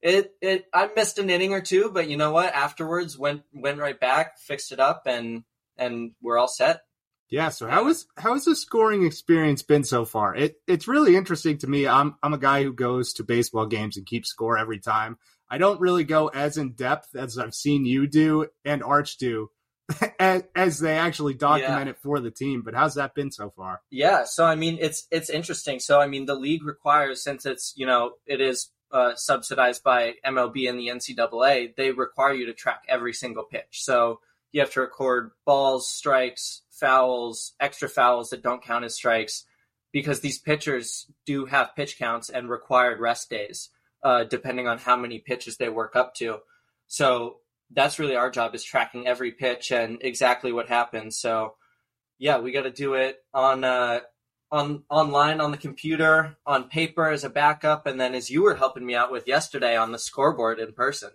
it 0.00 0.32
it 0.40 0.66
I 0.72 0.88
missed 0.94 1.18
an 1.18 1.28
inning 1.28 1.52
or 1.52 1.60
two, 1.60 1.90
but 1.92 2.08
you 2.08 2.16
know 2.16 2.30
what? 2.30 2.54
Afterwards, 2.54 3.18
went 3.18 3.42
went 3.52 3.78
right 3.78 3.98
back, 3.98 4.38
fixed 4.38 4.72
it 4.72 4.80
up, 4.80 5.02
and 5.04 5.42
and 5.76 6.12
we're 6.22 6.38
all 6.38 6.48
set. 6.48 6.82
Yeah. 7.28 7.50
So 7.50 7.68
how 7.68 7.88
is 7.88 8.06
how 8.16 8.34
has 8.34 8.44
the 8.44 8.56
scoring 8.56 9.04
experience 9.04 9.62
been 9.62 9.84
so 9.84 10.04
far? 10.04 10.34
It 10.34 10.56
it's 10.66 10.88
really 10.88 11.16
interesting 11.16 11.58
to 11.58 11.66
me. 11.66 11.86
I'm 11.86 12.14
I'm 12.22 12.32
a 12.32 12.38
guy 12.38 12.62
who 12.62 12.72
goes 12.72 13.12
to 13.14 13.24
baseball 13.24 13.66
games 13.66 13.96
and 13.96 14.06
keeps 14.06 14.30
score 14.30 14.56
every 14.56 14.78
time. 14.78 15.18
I 15.50 15.58
don't 15.58 15.80
really 15.80 16.04
go 16.04 16.28
as 16.28 16.56
in 16.56 16.72
depth 16.72 17.16
as 17.16 17.38
I've 17.38 17.54
seen 17.54 17.84
you 17.84 18.06
do 18.06 18.46
and 18.64 18.82
Arch 18.82 19.16
do. 19.16 19.50
As, 20.20 20.42
as, 20.54 20.78
they 20.80 20.98
actually 20.98 21.32
document 21.32 21.86
yeah. 21.86 21.90
it 21.92 21.98
for 22.02 22.20
the 22.20 22.30
team, 22.30 22.60
but 22.62 22.74
how's 22.74 22.96
that 22.96 23.14
been 23.14 23.30
so 23.30 23.50
far? 23.56 23.80
Yeah, 23.90 24.24
so 24.24 24.44
I 24.44 24.54
mean, 24.54 24.76
it's 24.80 25.06
it's 25.10 25.30
interesting. 25.30 25.80
So 25.80 25.98
I 25.98 26.06
mean, 26.06 26.26
the 26.26 26.34
league 26.34 26.62
requires 26.64 27.22
since 27.22 27.46
it's 27.46 27.72
you 27.74 27.86
know 27.86 28.12
it 28.26 28.40
is 28.42 28.70
uh, 28.92 29.14
subsidized 29.14 29.82
by 29.82 30.14
MLB 30.24 30.68
and 30.68 30.78
the 30.78 30.88
NCAA, 30.88 31.74
they 31.76 31.90
require 31.90 32.34
you 32.34 32.46
to 32.46 32.54
track 32.54 32.82
every 32.88 33.12
single 33.12 33.44
pitch. 33.44 33.82
So 33.82 34.20
you 34.52 34.60
have 34.60 34.72
to 34.72 34.80
record 34.80 35.30
balls, 35.44 35.88
strikes, 35.88 36.62
fouls, 36.70 37.54
extra 37.60 37.88
fouls 37.88 38.30
that 38.30 38.42
don't 38.42 38.62
count 38.62 38.84
as 38.84 38.94
strikes, 38.94 39.44
because 39.92 40.20
these 40.20 40.38
pitchers 40.38 41.06
do 41.26 41.46
have 41.46 41.76
pitch 41.76 41.98
counts 41.98 42.30
and 42.30 42.48
required 42.48 43.00
rest 43.00 43.30
days, 43.30 43.70
uh, 44.02 44.24
depending 44.24 44.68
on 44.68 44.78
how 44.78 44.96
many 44.96 45.18
pitches 45.18 45.56
they 45.56 45.68
work 45.68 45.96
up 45.96 46.14
to. 46.14 46.38
So 46.86 47.38
that's 47.70 47.98
really 47.98 48.16
our 48.16 48.30
job 48.30 48.54
is 48.54 48.64
tracking 48.64 49.06
every 49.06 49.32
pitch 49.32 49.70
and 49.70 49.98
exactly 50.00 50.52
what 50.52 50.68
happens. 50.68 51.18
So 51.18 51.54
yeah, 52.18 52.38
we 52.38 52.52
got 52.52 52.62
to 52.62 52.70
do 52.70 52.94
it 52.94 53.18
on 53.32 53.64
uh, 53.64 54.00
on 54.50 54.84
online 54.88 55.40
on 55.40 55.50
the 55.50 55.56
computer, 55.56 56.36
on 56.46 56.68
paper 56.68 57.08
as 57.08 57.24
a 57.24 57.30
backup, 57.30 57.86
and 57.86 58.00
then 58.00 58.14
as 58.14 58.30
you 58.30 58.42
were 58.42 58.56
helping 58.56 58.84
me 58.84 58.94
out 58.94 59.12
with 59.12 59.28
yesterday 59.28 59.76
on 59.76 59.92
the 59.92 59.98
scoreboard 59.98 60.58
in 60.58 60.72
person. 60.72 61.10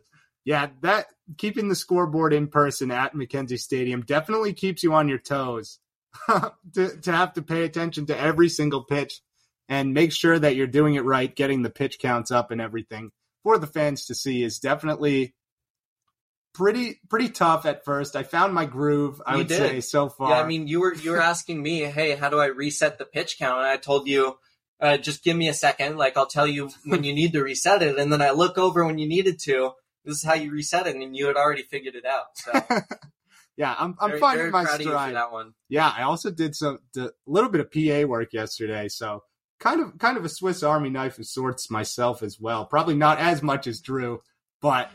Yeah, 0.46 0.70
that 0.82 1.08
keeping 1.38 1.70
the 1.70 1.76
scoreboard 1.76 2.34
in 2.34 2.48
person 2.48 2.92
at 2.92 3.16
Mackenzie 3.16 3.58
Stadium 3.58 4.02
definitely 4.02 4.54
keeps 4.54 4.84
you 4.84 4.94
on 4.94 5.08
your 5.08 5.18
toes 5.18 5.80
to, 6.74 6.98
to 7.02 7.12
have 7.12 7.34
to 7.34 7.42
pay 7.42 7.64
attention 7.64 8.06
to 8.08 8.20
every 8.20 8.50
single 8.50 8.84
pitch 8.84 9.22
and 9.70 9.94
make 9.94 10.12
sure 10.12 10.38
that 10.38 10.56
you're 10.56 10.68
doing 10.68 10.96
it 10.96 11.06
right, 11.06 11.34
getting 11.34 11.62
the 11.62 11.70
pitch 11.70 11.98
counts 11.98 12.30
up 12.30 12.52
and 12.52 12.60
everything 12.60 13.12
for 13.44 13.58
the 13.58 13.68
fans 13.68 14.06
to 14.08 14.16
see 14.16 14.44
is 14.44 14.60
definitely 14.60 15.34
pretty 16.54 17.00
pretty 17.10 17.30
tough 17.30 17.66
at 17.66 17.84
first. 17.84 18.16
I 18.16 18.24
found 18.24 18.54
my 18.54 18.66
groove, 18.66 19.22
I 19.26 19.34
you 19.34 19.38
would 19.40 19.48
did. 19.48 19.58
say 19.58 19.82
so 19.82 20.10
far. 20.10 20.30
Yeah, 20.30 20.42
I 20.42 20.46
mean 20.46 20.68
you 20.68 20.82
were 20.82 20.94
you 20.94 21.12
were 21.12 21.22
asking 21.22 21.62
me, 21.62 21.80
"Hey, 21.82 22.16
how 22.16 22.30
do 22.30 22.40
I 22.40 22.48
reset 22.48 22.98
the 22.98 23.06
pitch 23.06 23.38
count?" 23.38 23.60
And 23.60 23.68
I 23.68 23.78
told 23.78 24.08
you 24.08 24.38
uh, 24.80 24.98
just 24.98 25.24
give 25.24 25.36
me 25.36 25.48
a 25.50 25.54
second. 25.54 25.98
Like 25.98 26.18
I'll 26.18 26.26
tell 26.28 26.48
you 26.48 26.70
when 26.86 27.04
you 27.04 27.14
need 27.14 27.34
to 27.34 27.44
reset 27.44 27.82
it, 27.82 27.98
and 27.98 28.12
then 28.12 28.22
I 28.22 28.32
look 28.32 28.58
over 28.58 28.86
when 28.86 28.98
you 28.98 29.08
needed 29.08 29.40
to, 29.44 29.72
this 30.06 30.18
is 30.18 30.24
how 30.24 30.34
you 30.34 30.52
reset 30.52 30.88
it, 30.88 30.96
and 30.96 31.16
you 31.16 31.28
had 31.28 31.38
already 31.38 31.64
figured 31.64 31.96
it 31.96 32.06
out. 32.06 32.26
So. 32.36 32.52
yeah, 33.58 33.76
I'm 33.78 33.96
I'm 34.00 34.10
very, 34.12 34.20
finding 34.20 34.52
very 34.52 34.52
my 34.52 34.66
stride. 34.66 35.16
that 35.16 35.32
one. 35.32 35.54
Yeah, 35.70 35.92
I 35.96 36.04
also 36.04 36.32
did 36.32 36.56
some 36.56 36.80
a 36.98 37.10
little 37.26 37.50
bit 37.50 37.62
of 37.62 37.72
PA 37.72 38.08
work 38.08 38.34
yesterday, 38.34 38.88
so 38.90 39.24
kind 39.60 39.82
of 39.82 39.98
kind 39.98 40.18
of 40.18 40.26
a 40.26 40.30
Swiss 40.30 40.64
Army 40.64 40.90
knife 40.90 41.18
of 41.18 41.26
sorts 41.26 41.72
myself 41.72 42.22
as 42.22 42.40
well. 42.40 42.66
Probably 42.66 42.96
not 42.96 43.20
as 43.20 43.42
much 43.42 43.68
as 43.68 43.80
Drew, 43.80 44.22
but 44.62 44.92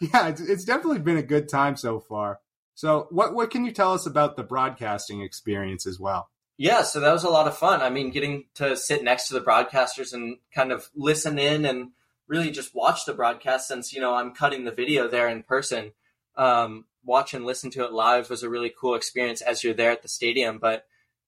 yeah, 0.00 0.28
it's, 0.28 0.40
it's 0.40 0.64
definitely 0.64 1.00
been 1.00 1.16
a 1.16 1.22
good 1.22 1.48
time 1.48 1.76
so 1.76 2.00
far. 2.00 2.40
So, 2.74 3.06
what 3.10 3.34
what 3.34 3.50
can 3.50 3.64
you 3.64 3.72
tell 3.72 3.92
us 3.92 4.06
about 4.06 4.36
the 4.36 4.42
broadcasting 4.42 5.22
experience 5.22 5.86
as 5.86 5.98
well? 5.98 6.28
Yeah, 6.58 6.82
so 6.82 7.00
that 7.00 7.12
was 7.12 7.24
a 7.24 7.30
lot 7.30 7.48
of 7.48 7.56
fun. 7.56 7.82
I 7.82 7.90
mean, 7.90 8.10
getting 8.10 8.44
to 8.54 8.76
sit 8.76 9.04
next 9.04 9.28
to 9.28 9.34
the 9.34 9.40
broadcasters 9.40 10.14
and 10.14 10.38
kind 10.54 10.72
of 10.72 10.88
listen 10.94 11.38
in 11.38 11.66
and 11.66 11.90
really 12.28 12.50
just 12.50 12.74
watch 12.74 13.04
the 13.04 13.14
broadcast 13.14 13.68
since 13.68 13.92
you 13.92 14.00
know 14.00 14.14
I'm 14.14 14.34
cutting 14.34 14.64
the 14.64 14.72
video 14.72 15.08
there 15.08 15.28
in 15.28 15.42
person. 15.42 15.92
Um, 16.36 16.84
watch 17.04 17.32
and 17.32 17.46
listen 17.46 17.70
to 17.70 17.84
it 17.84 17.92
live 17.92 18.28
was 18.28 18.42
a 18.42 18.50
really 18.50 18.72
cool 18.78 18.94
experience 18.94 19.40
as 19.40 19.64
you're 19.64 19.74
there 19.74 19.92
at 19.92 20.02
the 20.02 20.08
stadium. 20.08 20.58
But 20.58 20.84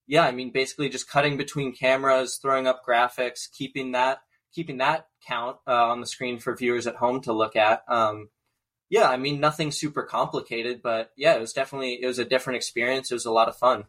yeah, 0.06 0.24
I 0.24 0.32
mean, 0.32 0.50
basically 0.50 0.88
just 0.88 1.08
cutting 1.08 1.36
between 1.36 1.74
cameras, 1.74 2.38
throwing 2.40 2.66
up 2.66 2.82
graphics, 2.86 3.50
keeping 3.50 3.92
that 3.92 4.18
keeping 4.54 4.78
that 4.78 5.06
count 5.26 5.58
uh, 5.66 5.86
on 5.88 6.00
the 6.00 6.06
screen 6.06 6.38
for 6.38 6.56
viewers 6.56 6.86
at 6.86 6.96
home 6.96 7.20
to 7.22 7.32
look 7.32 7.54
at. 7.54 7.82
Um, 7.88 8.28
yeah, 8.90 9.08
I 9.08 9.16
mean, 9.16 9.40
nothing 9.40 9.70
super 9.70 10.02
complicated, 10.02 10.80
but 10.82 11.12
yeah, 11.16 11.34
it 11.34 11.40
was 11.40 11.52
definitely 11.52 11.98
it 12.02 12.06
was 12.06 12.18
a 12.18 12.24
different 12.24 12.56
experience. 12.56 13.10
It 13.10 13.14
was 13.14 13.26
a 13.26 13.32
lot 13.32 13.48
of 13.48 13.56
fun. 13.56 13.84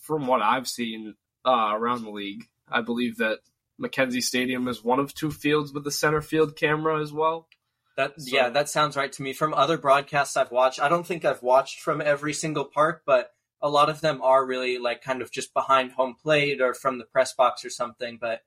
From 0.00 0.26
what 0.26 0.40
I've 0.40 0.68
seen 0.68 1.14
uh, 1.44 1.72
around 1.74 2.02
the 2.02 2.10
league, 2.10 2.48
I 2.68 2.80
believe 2.80 3.18
that 3.18 3.40
Mackenzie 3.78 4.20
Stadium 4.20 4.68
is 4.68 4.84
one 4.84 5.00
of 5.00 5.14
two 5.14 5.30
fields 5.30 5.72
with 5.72 5.84
the 5.84 5.90
center 5.90 6.22
field 6.22 6.56
camera 6.56 7.02
as 7.02 7.12
well. 7.12 7.48
That 7.96 8.20
so. 8.20 8.34
yeah, 8.34 8.48
that 8.48 8.68
sounds 8.68 8.96
right 8.96 9.12
to 9.12 9.22
me. 9.22 9.32
From 9.32 9.52
other 9.52 9.76
broadcasts 9.76 10.36
I've 10.36 10.50
watched, 10.50 10.80
I 10.80 10.88
don't 10.88 11.06
think 11.06 11.24
I've 11.24 11.42
watched 11.42 11.80
from 11.80 12.00
every 12.00 12.32
single 12.32 12.64
part, 12.64 13.02
but 13.04 13.30
a 13.60 13.68
lot 13.68 13.88
of 13.90 14.00
them 14.00 14.20
are 14.22 14.44
really 14.44 14.78
like 14.78 15.02
kind 15.02 15.22
of 15.22 15.30
just 15.30 15.54
behind 15.54 15.92
home 15.92 16.14
plate 16.20 16.60
or 16.60 16.74
from 16.74 16.98
the 16.98 17.04
press 17.04 17.34
box 17.34 17.64
or 17.64 17.70
something. 17.70 18.18
But 18.20 18.40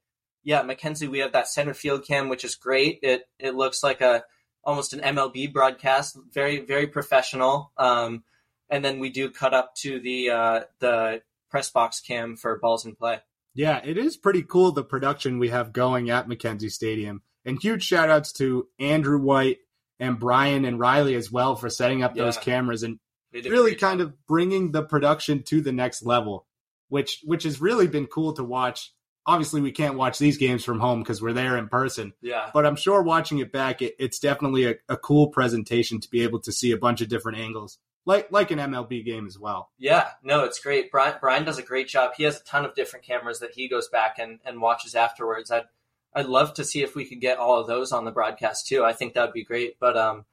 yeah, 0.43 0.61
Mackenzie, 0.63 1.07
we 1.07 1.19
have 1.19 1.33
that 1.33 1.47
center 1.47 1.73
field 1.73 2.05
cam, 2.05 2.29
which 2.29 2.43
is 2.43 2.55
great. 2.55 2.99
It 3.03 3.23
it 3.39 3.55
looks 3.55 3.83
like 3.83 4.01
a 4.01 4.23
almost 4.67 4.93
an 4.93 4.99
MLB 4.99 5.51
broadcast, 5.51 6.19
very 6.31 6.59
very 6.59 6.85
professional. 6.85 7.71
Um, 7.77 8.23
and 8.69 8.83
then 8.83 8.99
we 8.99 9.09
do 9.09 9.31
cut 9.31 9.53
up 9.53 9.73
to 9.77 9.99
the 9.99 10.29
uh, 10.29 10.59
the 10.79 11.21
press 11.49 11.71
box 11.71 12.01
cam 12.01 12.35
for 12.35 12.59
balls 12.59 12.85
in 12.85 12.95
play. 12.95 13.21
Yeah, 13.55 13.81
it 13.83 13.97
is 13.97 14.17
pretty 14.17 14.43
cool 14.43 14.71
the 14.71 14.83
production 14.83 15.39
we 15.39 15.49
have 15.49 15.73
going 15.73 16.11
at 16.11 16.27
Mackenzie 16.27 16.69
Stadium. 16.69 17.23
And 17.43 17.59
huge 17.59 17.83
shout 17.83 18.09
outs 18.09 18.33
to 18.33 18.67
Andrew 18.77 19.17
White 19.17 19.59
and 19.99 20.19
Brian 20.19 20.65
and 20.65 20.79
Riley 20.79 21.15
as 21.15 21.31
well 21.31 21.55
for 21.55 21.69
setting 21.69 22.03
up 22.03 22.15
yeah. 22.15 22.25
those 22.25 22.37
cameras 22.37 22.83
and 22.83 22.99
really 23.33 23.73
kind 23.73 24.01
of 24.01 24.13
bringing 24.27 24.73
the 24.73 24.83
production 24.83 25.43
to 25.43 25.61
the 25.61 25.71
next 25.71 26.05
level, 26.05 26.45
which 26.89 27.21
which 27.23 27.43
has 27.43 27.61
really 27.61 27.87
been 27.87 28.05
cool 28.05 28.33
to 28.33 28.43
watch. 28.43 28.93
Obviously, 29.27 29.61
we 29.61 29.71
can't 29.71 29.95
watch 29.95 30.17
these 30.17 30.37
games 30.37 30.63
from 30.63 30.79
home 30.79 31.03
because 31.03 31.21
we're 31.21 31.33
there 31.33 31.57
in 31.57 31.67
person. 31.67 32.13
Yeah. 32.21 32.49
But 32.53 32.65
I'm 32.65 32.77
sure 32.77 33.03
watching 33.03 33.39
it 33.39 33.51
back, 33.51 33.81
it, 33.81 33.95
it's 33.99 34.19
definitely 34.19 34.65
a, 34.65 34.75
a 34.89 34.97
cool 34.97 35.27
presentation 35.27 35.99
to 35.99 36.09
be 36.09 36.23
able 36.23 36.39
to 36.39 36.51
see 36.51 36.71
a 36.71 36.77
bunch 36.77 37.01
of 37.01 37.09
different 37.09 37.37
angles 37.37 37.77
like 38.07 38.31
like 38.31 38.51
an 38.51 38.57
MLB 38.57 39.05
game 39.05 39.27
as 39.27 39.37
well. 39.37 39.69
Yeah, 39.77 40.07
no, 40.23 40.45
it's 40.45 40.59
great. 40.59 40.89
Brian 40.91 41.15
Brian 41.19 41.43
does 41.43 41.59
a 41.59 41.63
great 41.63 41.89
job. 41.89 42.13
He 42.15 42.23
has 42.23 42.39
a 42.39 42.43
ton 42.45 42.63
of 42.63 42.73
different 42.73 43.05
cameras 43.05 43.39
that 43.39 43.51
he 43.53 43.67
goes 43.67 43.89
back 43.89 44.17
and, 44.17 44.39
and 44.45 44.61
watches 44.61 44.95
afterwards. 44.95 45.51
I'd 45.51 45.65
I'd 46.13 46.25
love 46.25 46.53
to 46.55 46.63
see 46.63 46.81
if 46.81 46.95
we 46.95 47.05
could 47.05 47.19
get 47.19 47.37
all 47.37 47.59
of 47.59 47.67
those 47.67 47.91
on 47.91 48.05
the 48.05 48.11
broadcast 48.11 48.65
too. 48.65 48.83
I 48.83 48.93
think 48.93 49.13
that 49.13 49.25
would 49.25 49.33
be 49.33 49.43
great. 49.43 49.77
But 49.77 49.97
um, 49.97 50.25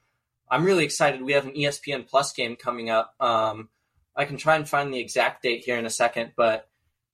I'm 0.49 0.65
really 0.65 0.85
excited. 0.85 1.21
We 1.21 1.33
have 1.33 1.47
an 1.47 1.55
ESPN 1.55 2.09
Plus 2.09 2.33
game 2.33 2.55
coming 2.55 2.91
up. 2.91 3.13
Um, 3.19 3.69
I 4.17 4.25
can 4.25 4.37
try 4.37 4.55
and 4.55 4.69
find 4.69 4.95
the 4.95 5.01
exact 5.01 5.43
date 5.43 5.65
here 5.65 5.77
in 5.77 5.85
a 5.85 5.91
second, 5.91 6.33
but 6.37 6.69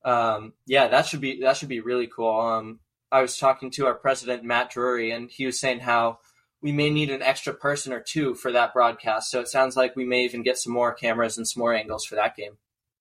um, 0.04 0.52
yeah, 0.66 0.88
that 0.88 1.06
should 1.06 1.20
be 1.20 1.40
that 1.40 1.56
should 1.56 1.68
be 1.68 1.80
really 1.80 2.06
cool. 2.06 2.40
Um, 2.40 2.80
I 3.12 3.22
was 3.22 3.36
talking 3.36 3.70
to 3.72 3.86
our 3.86 3.94
president 3.94 4.44
Matt 4.44 4.70
Drury, 4.70 5.10
and 5.10 5.30
he 5.30 5.46
was 5.46 5.60
saying 5.60 5.80
how 5.80 6.18
we 6.62 6.72
may 6.72 6.90
need 6.90 7.10
an 7.10 7.22
extra 7.22 7.54
person 7.54 7.92
or 7.92 8.00
two 8.00 8.34
for 8.34 8.52
that 8.52 8.72
broadcast. 8.72 9.30
So 9.30 9.40
it 9.40 9.48
sounds 9.48 9.76
like 9.76 9.96
we 9.96 10.04
may 10.04 10.24
even 10.24 10.42
get 10.42 10.58
some 10.58 10.72
more 10.72 10.94
cameras 10.94 11.36
and 11.36 11.48
some 11.48 11.60
more 11.60 11.74
angles 11.74 12.04
for 12.04 12.14
that 12.16 12.36
game. 12.36 12.58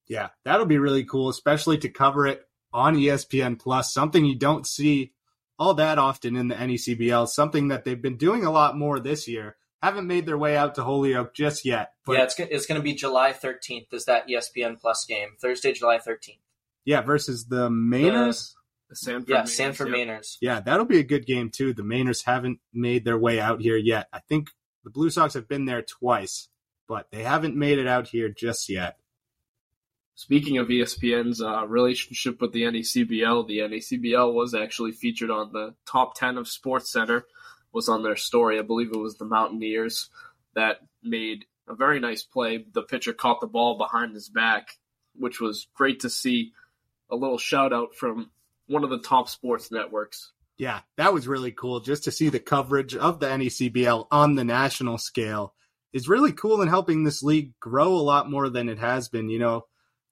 Yeah, 0.08 0.30
that'll 0.44 0.66
be 0.66 0.80
really 0.80 1.04
cool, 1.04 1.30
especially 1.30 1.78
to 1.80 1.90
cover 1.90 2.26
it 2.26 2.48
on 2.74 2.96
ESPN 2.96 3.60
Plus, 3.60 3.94
something 3.94 4.26
you 4.26 4.36
don't 4.36 4.66
see 4.66 5.14
all 5.58 5.74
that 5.76 6.00
often 6.00 6.36
in 6.36 6.48
the 6.48 6.56
NECBL, 6.56 7.28
something 7.28 7.68
that 7.68 7.84
they've 7.84 8.02
been 8.02 8.18
doing 8.18 8.46
a 8.46 8.52
lot 8.52 8.78
more 8.78 9.00
this 9.00 9.28
year. 9.28 9.58
Haven't 9.82 10.08
made 10.08 10.26
their 10.26 10.38
way 10.38 10.58
out 10.58 10.76
to 10.76 10.84
Holyoke 10.84 11.34
just 11.34 11.64
yet. 11.64 11.94
But 12.06 12.14
yeah, 12.14 12.24
it's, 12.24 12.40
it's 12.40 12.66
going 12.66 12.80
to 12.80 12.84
be 12.84 12.94
July 12.94 13.32
13th 13.32 13.94
is 13.94 14.06
that 14.06 14.28
ESPN 14.28 14.80
Plus 14.80 15.06
game, 15.08 15.30
Thursday, 15.40 15.72
July 15.72 16.00
13th. 16.00 16.40
Yeah, 16.90 17.02
versus 17.02 17.46
the 17.46 17.70
Mainers. 17.70 18.56
The 18.90 18.96
Sanford 18.96 19.30
yeah, 19.30 19.44
Mainers, 19.44 19.50
Sanford 19.50 19.90
yep. 19.90 19.96
Mainers. 19.96 20.38
Yeah, 20.42 20.60
that'll 20.60 20.88
be 20.88 20.98
a 20.98 21.04
good 21.04 21.28
game 21.28 21.52
too. 21.52 21.72
The 21.72 21.84
Mainers 21.84 22.26
haven't 22.26 22.62
made 22.74 23.06
their 23.06 23.20
way 23.20 23.40
out 23.40 23.62
here 23.62 23.78
yet. 23.78 24.08
I 24.12 24.22
think 24.28 24.50
the 24.84 24.90
Blue 24.90 25.12
Sox 25.12 25.36
have 25.36 25.48
been 25.48 25.66
there 25.66 25.84
twice, 25.84 26.48
but 26.88 27.12
they 27.12 27.22
haven't 27.22 27.56
made 27.56 27.78
it 27.78 27.86
out 27.86 28.08
here 28.08 28.28
just 28.28 28.70
yet. 28.70 28.98
Speaking 30.16 30.58
of 30.58 30.70
ESPN's 30.70 31.44
uh, 31.44 31.68
relationship 31.68 32.42
with 32.42 32.54
the 32.54 32.64
NECBL, 32.64 33.48
the 33.48 33.60
NECBL 33.60 34.34
was 34.34 34.56
actually 34.56 34.94
featured 34.94 35.30
on 35.30 35.54
the 35.54 35.76
top 35.86 36.16
10 36.16 36.40
of 36.40 36.48
SportsCenter, 36.48 37.22
was 37.72 37.88
on 37.88 38.02
their 38.02 38.16
story. 38.16 38.58
I 38.58 38.64
believe 38.64 38.90
it 38.92 38.98
was 38.98 39.20
the 39.20 39.26
Mountaineers 39.26 40.10
that 40.56 40.78
made 41.04 41.46
a 41.68 41.76
very 41.76 42.00
nice 42.00 42.24
play. 42.24 42.66
The 42.74 42.82
pitcher 42.82 43.14
caught 43.14 43.42
the 43.42 43.48
ball 43.48 43.78
behind 43.78 44.16
his 44.16 44.28
back, 44.28 44.70
which 45.14 45.40
was 45.40 45.68
great 45.76 46.00
to 46.00 46.10
see. 46.10 46.54
A 47.12 47.16
little 47.16 47.38
shout 47.38 47.74
out 47.74 47.96
from 47.96 48.30
one 48.68 48.84
of 48.84 48.90
the 48.90 49.00
top 49.00 49.30
sports 49.30 49.72
networks. 49.72 50.32
Yeah, 50.58 50.82
that 50.98 51.14
was 51.14 51.28
really 51.28 51.52
cool. 51.52 51.80
Just 51.80 52.04
to 52.04 52.12
see 52.12 52.30
the 52.30 52.40
coverage 52.40 52.96
of 52.96 53.20
the 53.20 53.28
NECBL 53.28 54.08
on 54.12 54.36
the 54.36 54.44
national 54.44 54.98
scale 54.98 55.54
is 55.94 56.10
really 56.10 56.34
cool 56.34 56.62
in 56.62 56.68
helping 56.68 57.04
this 57.04 57.24
league 57.24 57.58
grow 57.60 57.94
a 57.94 57.98
lot 57.98 58.30
more 58.30 58.50
than 58.50 58.70
it 58.70 58.78
has 58.78 59.08
been. 59.08 59.30
You 59.30 59.40
know, 59.40 59.66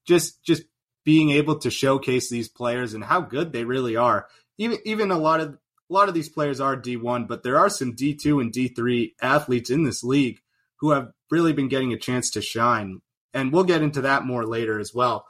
just 0.08 0.42
just 0.44 0.64
being 1.04 1.30
able 1.32 1.60
to 1.60 1.70
showcase 1.70 2.30
these 2.30 2.50
players 2.50 2.94
and 2.94 3.04
how 3.04 3.22
good 3.22 3.52
they 3.52 3.64
really 3.64 3.96
are. 3.96 4.28
Even 4.58 4.80
even 4.86 5.12
a 5.12 5.18
lot 5.18 5.40
of 5.40 5.58
a 5.90 5.94
lot 5.94 6.08
of 6.10 6.14
these 6.14 6.30
players 6.30 6.60
are 6.60 6.76
D1, 6.76 7.28
but 7.28 7.44
there 7.44 7.58
are 7.58 7.70
some 7.70 7.96
D2 7.96 8.42
and 8.42 8.52
D3 8.52 9.14
athletes 9.22 9.70
in 9.70 9.84
this 9.84 10.04
league 10.04 10.42
who 10.80 10.92
have 10.92 11.12
really 11.32 11.54
been 11.54 11.70
getting 11.70 11.94
a 11.94 11.98
chance 11.98 12.32
to 12.32 12.42
shine. 12.42 13.02
And 13.34 13.54
we'll 13.54 13.64
get 13.64 13.82
into 13.82 14.02
that 14.02 14.26
more 14.26 14.46
later 14.46 14.80
as 14.80 14.94
well. 14.94 15.26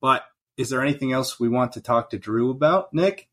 But 0.00 0.24
is 0.58 0.68
there 0.68 0.82
anything 0.82 1.12
else 1.12 1.40
we 1.40 1.48
want 1.48 1.72
to 1.72 1.80
talk 1.80 2.10
to 2.10 2.18
Drew 2.18 2.50
about, 2.50 2.92
Nick? 2.92 3.28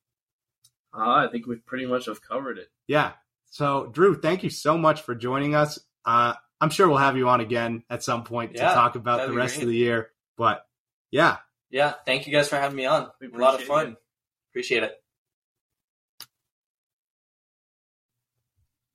Uh, 0.94 1.26
I 1.26 1.28
think 1.30 1.46
we 1.48 1.58
pretty 1.58 1.86
much 1.86 2.06
have 2.06 2.22
covered 2.22 2.58
it. 2.58 2.70
Yeah. 2.88 3.12
So, 3.50 3.88
Drew, 3.92 4.16
thank 4.20 4.44
you 4.44 4.50
so 4.50 4.78
much 4.78 5.02
for 5.02 5.14
joining 5.16 5.56
us. 5.56 5.80
Uh, 6.06 6.36
I'm 6.62 6.70
sure 6.70 6.88
we'll 6.88 6.98
have 6.98 7.18
you 7.18 7.28
on 7.28 7.42
again 7.42 7.84
at 7.90 8.04
some 8.04 8.24
point 8.24 8.54
Yeah, 8.56 8.70
to 8.70 8.76
talk 8.76 8.96
about 8.96 9.28
the 9.28 9.34
rest 9.34 9.56
great. 9.56 9.64
of 9.64 9.70
the 9.70 9.76
year. 9.76 10.12
But 10.38 10.66
yeah, 11.12 11.38
Yeah, 11.70 11.94
thank 12.06 12.28
you 12.28 12.34
guys 12.34 12.48
for 12.48 12.56
having 12.58 12.78
me 12.78 12.86
on. 12.86 13.10
A 13.22 13.38
lot 13.38 13.56
of 13.56 13.64
fun. 13.64 13.88
it. 13.94 13.98
Appreciate 14.52 14.84
it. 14.84 14.94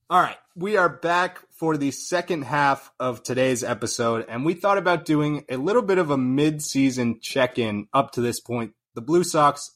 All 0.09 0.21
right, 0.21 0.37
we 0.61 0.77
are 0.77 0.91
back 0.91 1.41
for 1.53 1.79
the 1.79 1.91
second 1.91 2.43
half 2.43 2.93
of 3.01 3.23
today's 3.23 3.65
episode, 3.65 4.27
and 4.29 4.45
we 4.45 4.53
thought 4.53 4.77
about 4.77 5.07
doing 5.07 5.43
a 5.49 5.57
little 5.57 5.81
bit 5.81 5.97
of 5.97 6.11
a 6.11 6.19
mid-season 6.19 7.19
check-in 7.23 7.89
up 7.95 8.11
to 8.11 8.21
this 8.21 8.41
point. 8.41 8.73
The 8.95 9.01
Blue 9.01 9.25
Sox 9.25 9.71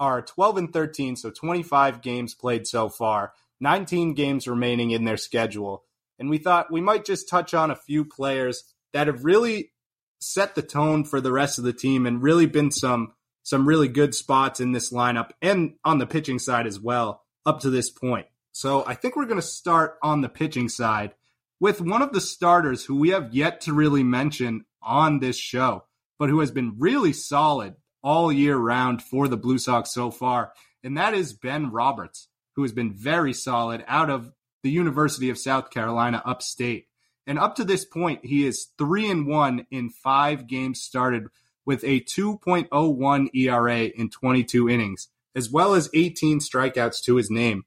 are 0.00 0.22
12 0.22 0.56
and 0.56 0.72
13, 0.72 1.16
so 1.16 1.30
25 1.30 2.00
games 2.00 2.34
played 2.34 2.66
so 2.66 2.88
far, 2.88 3.34
19 3.60 4.14
games 4.14 4.48
remaining 4.48 4.90
in 4.90 5.04
their 5.04 5.18
schedule, 5.18 5.84
and 6.18 6.30
we 6.30 6.38
thought 6.38 6.72
we 6.72 6.80
might 6.80 7.04
just 7.04 7.28
touch 7.28 7.52
on 7.52 7.70
a 7.70 7.76
few 7.76 8.02
players 8.02 8.72
that 8.94 9.08
have 9.08 9.26
really 9.26 9.72
set 10.18 10.54
the 10.54 10.62
tone 10.62 11.04
for 11.04 11.20
the 11.20 11.32
rest 11.32 11.58
of 11.58 11.64
the 11.64 11.74
team 11.74 12.06
and 12.06 12.22
really 12.22 12.46
been 12.46 12.70
some 12.70 13.12
some 13.42 13.68
really 13.68 13.88
good 13.88 14.14
spots 14.14 14.60
in 14.60 14.72
this 14.72 14.92
lineup 14.92 15.32
and 15.42 15.74
on 15.84 15.98
the 15.98 16.06
pitching 16.06 16.38
side 16.38 16.66
as 16.66 16.80
well 16.80 17.24
up 17.44 17.60
to 17.60 17.68
this 17.68 17.90
point. 17.90 18.26
So 18.52 18.84
I 18.86 18.94
think 18.94 19.16
we're 19.16 19.24
going 19.24 19.40
to 19.40 19.46
start 19.46 19.98
on 20.02 20.20
the 20.20 20.28
pitching 20.28 20.68
side 20.68 21.14
with 21.58 21.80
one 21.80 22.02
of 22.02 22.12
the 22.12 22.20
starters 22.20 22.84
who 22.84 22.96
we 22.96 23.08
have 23.08 23.34
yet 23.34 23.62
to 23.62 23.72
really 23.72 24.02
mention 24.02 24.66
on 24.82 25.20
this 25.20 25.38
show, 25.38 25.84
but 26.18 26.28
who 26.28 26.40
has 26.40 26.50
been 26.50 26.74
really 26.78 27.14
solid 27.14 27.76
all 28.02 28.30
year 28.30 28.56
round 28.56 29.02
for 29.02 29.26
the 29.26 29.38
Blue 29.38 29.58
Sox 29.58 29.92
so 29.92 30.10
far, 30.10 30.52
and 30.84 30.98
that 30.98 31.14
is 31.14 31.32
Ben 31.32 31.70
Roberts, 31.70 32.28
who 32.56 32.62
has 32.62 32.72
been 32.72 32.92
very 32.92 33.32
solid 33.32 33.84
out 33.88 34.10
of 34.10 34.32
the 34.62 34.70
University 34.70 35.30
of 35.30 35.38
South 35.38 35.70
Carolina 35.70 36.20
upstate. 36.26 36.88
And 37.26 37.38
up 37.38 37.56
to 37.56 37.64
this 37.64 37.84
point, 37.84 38.24
he 38.24 38.44
is 38.46 38.68
3 38.76 39.10
and 39.10 39.26
1 39.26 39.66
in 39.70 39.88
5 39.88 40.46
games 40.46 40.82
started 40.82 41.28
with 41.64 41.84
a 41.84 42.00
2.01 42.00 43.28
ERA 43.34 43.84
in 43.84 44.10
22 44.10 44.68
innings, 44.68 45.08
as 45.34 45.48
well 45.48 45.74
as 45.74 45.88
18 45.94 46.40
strikeouts 46.40 47.02
to 47.04 47.16
his 47.16 47.30
name 47.30 47.64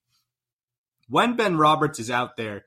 when 1.08 1.36
Ben 1.36 1.58
Roberts 1.58 2.00
is 2.00 2.10
out 2.10 2.38
there, 2.38 2.66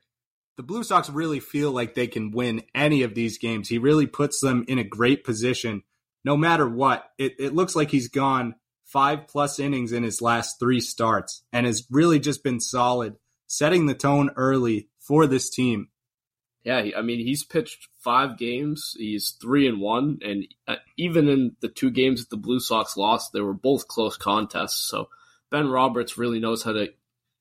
the 0.57 0.63
Blue 0.63 0.83
Sox 0.83 1.09
really 1.09 1.39
feel 1.39 1.71
like 1.71 1.95
they 1.95 2.07
can 2.07 2.31
win 2.31 2.63
any 2.75 3.03
of 3.03 3.15
these 3.15 3.37
games. 3.37 3.69
He 3.69 3.77
really 3.77 4.07
puts 4.07 4.41
them 4.41 4.65
in 4.67 4.77
a 4.77 4.83
great 4.83 5.23
position 5.23 5.83
no 6.25 6.35
matter 6.35 6.67
what. 6.67 7.09
It, 7.17 7.35
it 7.39 7.55
looks 7.55 7.75
like 7.75 7.91
he's 7.91 8.09
gone 8.09 8.55
five 8.85 9.27
plus 9.27 9.59
innings 9.59 9.91
in 9.91 10.03
his 10.03 10.21
last 10.21 10.59
three 10.59 10.79
starts 10.79 11.43
and 11.53 11.65
has 11.65 11.87
really 11.89 12.19
just 12.19 12.43
been 12.43 12.59
solid, 12.59 13.15
setting 13.47 13.85
the 13.85 13.93
tone 13.93 14.31
early 14.35 14.89
for 14.99 15.27
this 15.27 15.49
team. 15.49 15.89
Yeah, 16.63 16.87
I 16.97 17.01
mean 17.01 17.25
he's 17.25 17.45
pitched 17.45 17.87
five 17.99 18.37
games. 18.37 18.93
He's 18.97 19.37
three 19.41 19.67
and 19.67 19.79
one, 19.79 20.19
and 20.21 20.45
uh, 20.67 20.75
even 20.97 21.29
in 21.29 21.55
the 21.61 21.69
two 21.69 21.89
games 21.89 22.19
that 22.19 22.29
the 22.29 22.41
Blue 22.41 22.59
Sox 22.59 22.97
lost, 22.97 23.31
they 23.31 23.39
were 23.39 23.53
both 23.53 23.87
close 23.87 24.17
contests. 24.17 24.87
So 24.89 25.07
Ben 25.49 25.69
Roberts 25.69 26.17
really 26.17 26.39
knows 26.39 26.63
how 26.63 26.73
to 26.73 26.89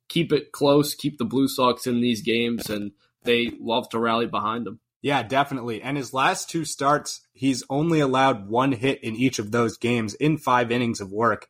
keep 0.09 0.33
it 0.33 0.53
close, 0.53 0.95
keep 0.95 1.19
the 1.19 1.25
Blue 1.25 1.49
Sox 1.49 1.87
in 1.87 2.01
these 2.01 2.23
games, 2.23 2.71
and 2.71 2.93
they 3.25 3.53
love 3.61 3.89
to 3.91 3.99
rally 3.99 4.27
behind 4.27 4.67
him. 4.67 4.81
Yeah, 5.01 5.23
definitely. 5.23 5.81
And 5.81 5.97
his 5.97 6.13
last 6.13 6.51
two 6.51 6.65
starts, 6.65 7.21
he's 7.33 7.63
only 7.71 8.01
allowed 8.01 8.49
one 8.49 8.73
hit 8.73 9.03
in 9.05 9.15
each 9.15 9.39
of 9.39 9.53
those 9.53 9.77
games 9.77 10.15
in 10.15 10.39
five 10.39 10.73
innings 10.73 11.01
of 11.01 11.13
work 11.13 11.49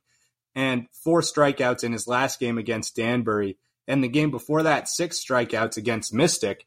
and 0.55 0.87
four 0.93 1.21
strikeouts 1.21 1.85
in 1.85 1.93
his 1.93 2.07
last 2.07 2.41
game 2.41 2.59
against 2.59 2.97
Danbury. 2.97 3.57
And 3.87 4.05
the 4.05 4.09
game 4.09 4.31
before 4.31 4.65
that, 4.65 4.89
six 4.89 5.25
strikeouts 5.25 5.77
against 5.77 6.13
Mystic. 6.13 6.67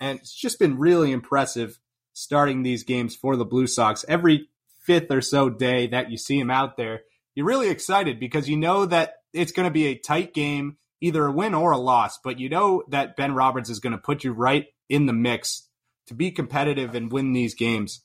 And 0.00 0.18
it's 0.20 0.34
just 0.34 0.58
been 0.58 0.78
really 0.78 1.12
impressive 1.12 1.78
starting 2.12 2.62
these 2.62 2.84
games 2.84 3.14
for 3.14 3.36
the 3.36 3.44
Blue 3.44 3.66
Sox. 3.66 4.04
Every 4.08 4.48
fifth 4.80 5.10
or 5.10 5.20
so 5.20 5.50
day 5.50 5.88
that 5.88 6.10
you 6.10 6.16
see 6.16 6.38
him 6.38 6.50
out 6.50 6.76
there, 6.76 7.02
you're 7.34 7.46
really 7.46 7.68
excited 7.68 8.18
because 8.18 8.48
you 8.48 8.56
know 8.56 8.86
that 8.86 9.16
it's 9.34 9.52
going 9.52 9.66
to 9.66 9.72
be 9.72 9.86
a 9.86 9.98
tight 9.98 10.32
game, 10.32 10.78
either 11.00 11.26
a 11.26 11.32
win 11.32 11.54
or 11.54 11.72
a 11.72 11.78
loss. 11.78 12.18
But 12.22 12.38
you 12.38 12.48
know 12.48 12.82
that 12.88 13.16
Ben 13.16 13.34
Roberts 13.34 13.70
is 13.70 13.80
going 13.80 13.92
to 13.92 13.98
put 13.98 14.24
you 14.24 14.32
right 14.32 14.66
in 14.88 15.06
the 15.06 15.12
mix 15.12 15.68
to 16.06 16.14
be 16.14 16.30
competitive 16.30 16.94
and 16.94 17.10
win 17.10 17.32
these 17.32 17.54
games. 17.54 18.02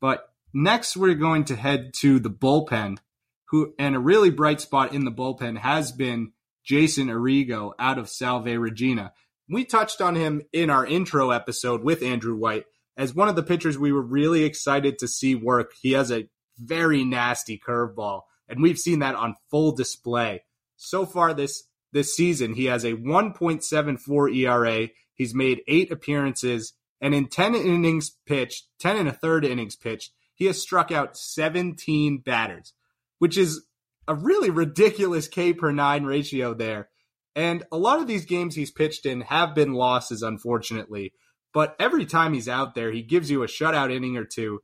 But 0.00 0.28
next, 0.52 0.96
we're 0.96 1.14
going 1.14 1.44
to 1.46 1.56
head 1.56 1.94
to 2.00 2.18
the 2.18 2.30
bullpen, 2.30 2.98
who 3.46 3.74
and 3.78 3.94
a 3.94 4.00
really 4.00 4.30
bright 4.30 4.60
spot 4.60 4.92
in 4.92 5.04
the 5.04 5.12
bullpen 5.12 5.58
has 5.58 5.92
been 5.92 6.32
Jason 6.64 7.08
Arrigo 7.08 7.72
out 7.78 7.98
of 7.98 8.08
Salve 8.08 8.46
Regina. 8.46 9.12
We 9.48 9.64
touched 9.64 10.00
on 10.00 10.14
him 10.14 10.42
in 10.52 10.70
our 10.70 10.86
intro 10.86 11.30
episode 11.30 11.82
with 11.82 12.02
Andrew 12.02 12.36
White 12.36 12.64
as 12.96 13.14
one 13.14 13.28
of 13.28 13.36
the 13.36 13.42
pitchers 13.42 13.78
we 13.78 13.92
were 13.92 14.02
really 14.02 14.44
excited 14.44 14.98
to 14.98 15.08
see 15.08 15.34
work. 15.34 15.72
He 15.80 15.92
has 15.92 16.10
a 16.10 16.28
very 16.58 17.04
nasty 17.04 17.58
curveball, 17.58 18.22
and 18.48 18.62
we've 18.62 18.78
seen 18.78 19.00
that 19.00 19.14
on 19.14 19.36
full 19.50 19.72
display. 19.72 20.44
So 20.76 21.06
far 21.06 21.34
this 21.34 21.64
this 21.92 22.14
season, 22.14 22.54
he 22.54 22.66
has 22.66 22.84
a 22.84 22.94
1.74 22.94 24.36
ERA. 24.36 24.88
He's 25.14 25.34
made 25.34 25.62
eight 25.68 25.92
appearances, 25.92 26.72
and 27.00 27.14
in 27.14 27.28
10 27.28 27.54
innings 27.54 28.16
pitched, 28.26 28.66
10 28.80 28.96
and 28.96 29.08
a 29.08 29.12
third 29.12 29.44
innings 29.44 29.76
pitched, 29.76 30.12
he 30.34 30.46
has 30.46 30.60
struck 30.60 30.90
out 30.90 31.16
17 31.16 32.18
batters, 32.18 32.72
which 33.18 33.36
is 33.36 33.66
a 34.08 34.14
really 34.14 34.50
ridiculous 34.50 35.28
K 35.28 35.52
per 35.52 35.70
nine 35.70 36.04
ratio 36.04 36.54
there. 36.54 36.88
And 37.34 37.64
a 37.72 37.78
lot 37.78 38.00
of 38.00 38.06
these 38.06 38.26
games 38.26 38.54
he's 38.54 38.70
pitched 38.70 39.06
in 39.06 39.22
have 39.22 39.54
been 39.54 39.72
losses, 39.72 40.22
unfortunately. 40.22 41.12
But 41.52 41.76
every 41.78 42.06
time 42.06 42.34
he's 42.34 42.48
out 42.48 42.74
there, 42.74 42.90
he 42.90 43.02
gives 43.02 43.30
you 43.30 43.42
a 43.42 43.46
shutout 43.46 43.92
inning 43.92 44.16
or 44.16 44.24
two 44.24 44.60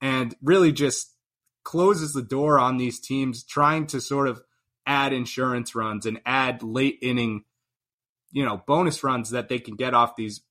and 0.00 0.34
really 0.42 0.72
just 0.72 1.14
closes 1.62 2.12
the 2.12 2.22
door 2.22 2.58
on 2.58 2.76
these 2.76 3.00
teams 3.00 3.44
trying 3.44 3.86
to 3.88 4.00
sort 4.00 4.28
of 4.28 4.42
add 4.86 5.12
insurance 5.12 5.74
runs 5.74 6.06
and 6.06 6.20
add 6.24 6.62
late 6.62 6.98
inning, 7.02 7.44
you 8.32 8.44
know, 8.44 8.62
bonus 8.66 9.02
runs 9.02 9.30
that 9.30 9.48
they 9.48 9.58
can 9.58 9.76
get 9.76 9.94
off 9.94 10.16
these 10.16 10.42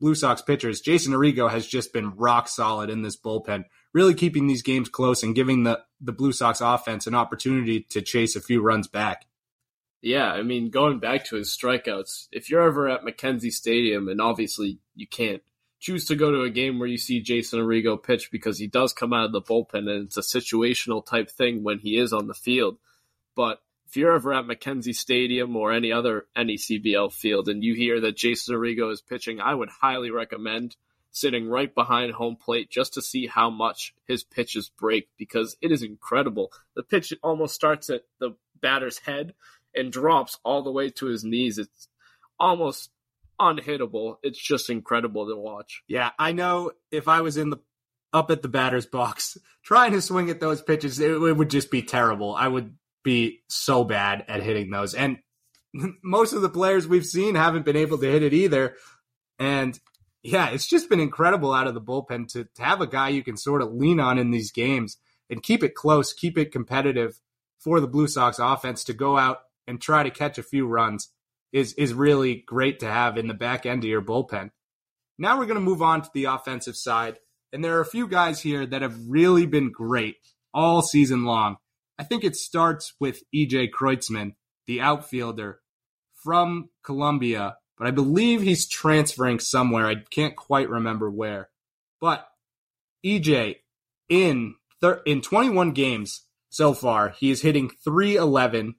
Blue 0.00 0.14
Sox 0.14 0.42
pitchers, 0.42 0.80
Jason 0.80 1.12
Arrigo 1.12 1.50
has 1.50 1.66
just 1.66 1.92
been 1.92 2.14
rock 2.16 2.48
solid 2.48 2.88
in 2.88 3.02
this 3.02 3.16
bullpen, 3.16 3.64
really 3.92 4.14
keeping 4.14 4.46
these 4.46 4.62
games 4.62 4.88
close 4.88 5.22
and 5.22 5.34
giving 5.34 5.64
the, 5.64 5.80
the 6.00 6.12
Blue 6.12 6.32
Sox 6.32 6.60
offense 6.60 7.06
an 7.06 7.14
opportunity 7.14 7.80
to 7.90 8.00
chase 8.00 8.36
a 8.36 8.40
few 8.40 8.62
runs 8.62 8.86
back. 8.86 9.26
Yeah, 10.00 10.30
I 10.30 10.42
mean, 10.42 10.70
going 10.70 11.00
back 11.00 11.24
to 11.26 11.36
his 11.36 11.48
strikeouts, 11.50 12.28
if 12.30 12.48
you're 12.48 12.62
ever 12.62 12.88
at 12.88 13.04
Mackenzie 13.04 13.50
Stadium, 13.50 14.08
and 14.08 14.20
obviously 14.20 14.78
you 14.94 15.08
can't 15.08 15.42
choose 15.80 16.06
to 16.06 16.16
go 16.16 16.30
to 16.30 16.42
a 16.42 16.50
game 16.50 16.78
where 16.78 16.88
you 16.88 16.98
see 16.98 17.20
Jason 17.20 17.58
Arrigo 17.58 18.00
pitch 18.00 18.30
because 18.30 18.58
he 18.58 18.68
does 18.68 18.92
come 18.92 19.12
out 19.12 19.26
of 19.26 19.32
the 19.32 19.42
bullpen 19.42 19.88
and 19.90 20.06
it's 20.06 20.16
a 20.16 20.20
situational 20.20 21.04
type 21.04 21.30
thing 21.30 21.64
when 21.64 21.80
he 21.80 21.96
is 21.96 22.12
on 22.12 22.28
the 22.28 22.34
field. 22.34 22.78
But 23.34 23.60
if 23.88 23.96
you're 23.96 24.12
ever 24.12 24.34
at 24.34 24.46
Mackenzie 24.46 24.92
Stadium 24.92 25.56
or 25.56 25.72
any 25.72 25.92
other 25.92 26.26
NECBL 26.36 27.10
field 27.10 27.48
and 27.48 27.64
you 27.64 27.74
hear 27.74 28.00
that 28.00 28.16
Jason 28.16 28.54
Arrigo 28.54 28.92
is 28.92 29.00
pitching, 29.00 29.40
I 29.40 29.54
would 29.54 29.70
highly 29.70 30.10
recommend 30.10 30.76
sitting 31.10 31.48
right 31.48 31.74
behind 31.74 32.12
home 32.12 32.36
plate 32.36 32.70
just 32.70 32.94
to 32.94 33.02
see 33.02 33.26
how 33.26 33.48
much 33.48 33.94
his 34.06 34.22
pitches 34.22 34.70
break 34.78 35.08
because 35.16 35.56
it 35.62 35.72
is 35.72 35.82
incredible. 35.82 36.52
The 36.76 36.82
pitch 36.82 37.14
almost 37.22 37.54
starts 37.54 37.88
at 37.88 38.02
the 38.20 38.36
batter's 38.60 38.98
head 38.98 39.32
and 39.74 39.90
drops 39.90 40.38
all 40.44 40.62
the 40.62 40.72
way 40.72 40.90
to 40.90 41.06
his 41.06 41.24
knees. 41.24 41.56
It's 41.56 41.88
almost 42.38 42.90
unhittable. 43.40 44.16
It's 44.22 44.38
just 44.38 44.68
incredible 44.68 45.28
to 45.28 45.36
watch. 45.36 45.82
Yeah, 45.88 46.10
I 46.18 46.32
know 46.32 46.72
if 46.90 47.08
I 47.08 47.22
was 47.22 47.38
in 47.38 47.48
the 47.48 47.58
up 48.12 48.30
at 48.30 48.42
the 48.42 48.48
batter's 48.48 48.86
box 48.86 49.38
trying 49.62 49.92
to 49.92 50.02
swing 50.02 50.28
at 50.28 50.40
those 50.40 50.60
pitches, 50.60 51.00
it, 51.00 51.10
it 51.10 51.32
would 51.32 51.48
just 51.48 51.70
be 51.70 51.82
terrible. 51.82 52.34
I 52.34 52.48
would 52.48 52.74
be 53.04 53.40
so 53.48 53.84
bad 53.84 54.24
at 54.28 54.42
hitting 54.42 54.70
those. 54.70 54.94
And 54.94 55.18
most 56.02 56.32
of 56.32 56.42
the 56.42 56.48
players 56.48 56.86
we've 56.86 57.06
seen 57.06 57.34
haven't 57.34 57.64
been 57.64 57.76
able 57.76 57.98
to 57.98 58.10
hit 58.10 58.22
it 58.22 58.34
either. 58.34 58.74
And 59.38 59.78
yeah, 60.22 60.50
it's 60.50 60.68
just 60.68 60.90
been 60.90 61.00
incredible 61.00 61.52
out 61.52 61.66
of 61.66 61.74
the 61.74 61.80
bullpen 61.80 62.28
to, 62.32 62.44
to 62.44 62.62
have 62.62 62.80
a 62.80 62.86
guy 62.86 63.08
you 63.08 63.22
can 63.22 63.36
sort 63.36 63.62
of 63.62 63.72
lean 63.72 64.00
on 64.00 64.18
in 64.18 64.30
these 64.30 64.50
games 64.50 64.96
and 65.30 65.42
keep 65.42 65.62
it 65.62 65.74
close, 65.74 66.12
keep 66.12 66.36
it 66.36 66.52
competitive 66.52 67.20
for 67.58 67.80
the 67.80 67.86
Blue 67.86 68.08
Sox 68.08 68.38
offense 68.38 68.84
to 68.84 68.92
go 68.92 69.16
out 69.16 69.40
and 69.66 69.80
try 69.80 70.02
to 70.02 70.10
catch 70.10 70.38
a 70.38 70.42
few 70.42 70.66
runs 70.66 71.10
is 71.52 71.72
is 71.74 71.94
really 71.94 72.42
great 72.46 72.80
to 72.80 72.86
have 72.86 73.16
in 73.16 73.26
the 73.26 73.34
back 73.34 73.66
end 73.66 73.84
of 73.84 73.90
your 73.90 74.02
bullpen. 74.02 74.50
Now 75.18 75.38
we're 75.38 75.46
going 75.46 75.56
to 75.56 75.60
move 75.60 75.82
on 75.82 76.02
to 76.02 76.10
the 76.12 76.26
offensive 76.26 76.76
side, 76.76 77.18
and 77.52 77.64
there 77.64 77.76
are 77.76 77.82
a 77.82 77.86
few 77.86 78.06
guys 78.06 78.40
here 78.40 78.66
that 78.66 78.82
have 78.82 78.96
really 79.08 79.46
been 79.46 79.72
great 79.72 80.16
all 80.52 80.82
season 80.82 81.24
long. 81.24 81.56
I 81.98 82.04
think 82.04 82.24
it 82.24 82.36
starts 82.36 82.94
with 83.00 83.22
EJ 83.34 83.70
Kreutzmann, 83.70 84.34
the 84.66 84.80
outfielder 84.80 85.60
from 86.14 86.70
Columbia, 86.84 87.56
but 87.76 87.86
I 87.86 87.90
believe 87.90 88.42
he's 88.42 88.68
transferring 88.68 89.40
somewhere. 89.40 89.86
I 89.86 89.96
can't 89.96 90.36
quite 90.36 90.68
remember 90.68 91.10
where. 91.10 91.48
But 92.00 92.28
EJ 93.04 93.56
in 94.08 94.54
thir- 94.80 95.02
in 95.04 95.20
21 95.20 95.72
games 95.72 96.22
so 96.50 96.72
far, 96.72 97.10
he 97.10 97.30
is 97.30 97.42
hitting 97.42 97.70
311 97.84 98.76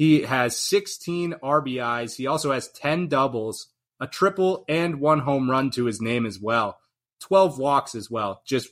he 0.00 0.22
has 0.22 0.56
16 0.56 1.34
RBIs. 1.42 2.16
He 2.16 2.26
also 2.26 2.52
has 2.52 2.68
10 2.68 3.08
doubles, 3.08 3.66
a 4.00 4.06
triple, 4.06 4.64
and 4.66 4.98
one 4.98 5.18
home 5.18 5.50
run 5.50 5.70
to 5.72 5.84
his 5.84 6.00
name 6.00 6.24
as 6.24 6.40
well. 6.40 6.78
12 7.20 7.58
walks 7.58 7.94
as 7.94 8.10
well. 8.10 8.40
Just 8.46 8.70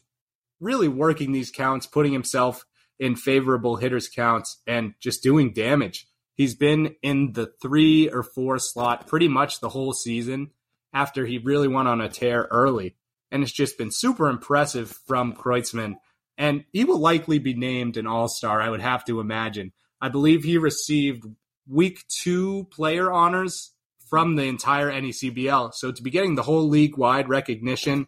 really 0.59 0.89
working 0.89 1.33
these 1.33 1.51
counts, 1.51 1.87
putting 1.87 2.15
himself 2.15 2.65
in 2.99 3.17
favorable 3.17 3.77
hitters' 3.77 4.09
counts, 4.09 4.61
and 4.67 4.95
just 5.01 5.23
doing 5.23 5.53
damage. 5.53 6.07
He's 6.35 6.55
been 6.55 6.95
in 7.03 7.33
the 7.33 7.53
three 7.61 8.09
or 8.09 8.23
four 8.23 8.59
slot 8.59 9.07
pretty 9.07 9.29
much 9.29 9.61
the 9.61 9.69
whole 9.69 9.93
season 9.93 10.51
after 10.93 11.27
he 11.27 11.39
really 11.39 11.69
went 11.69 11.89
on 11.89 12.01
a 12.01 12.09
tear 12.09 12.47
early. 12.51 12.97
And 13.31 13.43
it's 13.43 13.53
just 13.53 13.77
been 13.77 13.91
super 13.91 14.29
impressive 14.29 14.91
from 15.07 15.35
Kreutzmann. 15.35 15.97
And 16.39 16.65
he 16.73 16.85
will 16.85 17.01
likely 17.01 17.41
be 17.41 17.55
named 17.55 17.97
an 17.97 18.07
all 18.07 18.29
star, 18.29 18.61
I 18.61 18.71
would 18.71 18.81
have 18.81 19.05
to 19.07 19.21
imagine. 19.21 19.73
I 20.01 20.09
believe 20.09 20.45
he 20.45 20.59
received 20.59 21.25
week 21.67 22.05
two 22.09 22.69
player 22.71 23.13
honors 23.13 23.73
from 24.09 24.37
the 24.37 24.45
entire 24.45 24.91
NECBL. 24.91 25.75
So 25.75 25.93
to 25.93 26.03
be 26.03 26.11
getting 26.11 26.37
the 26.37 26.43
whole 26.43 26.69
league 26.69 26.97
wide 26.97 27.29
recognition 27.29 28.07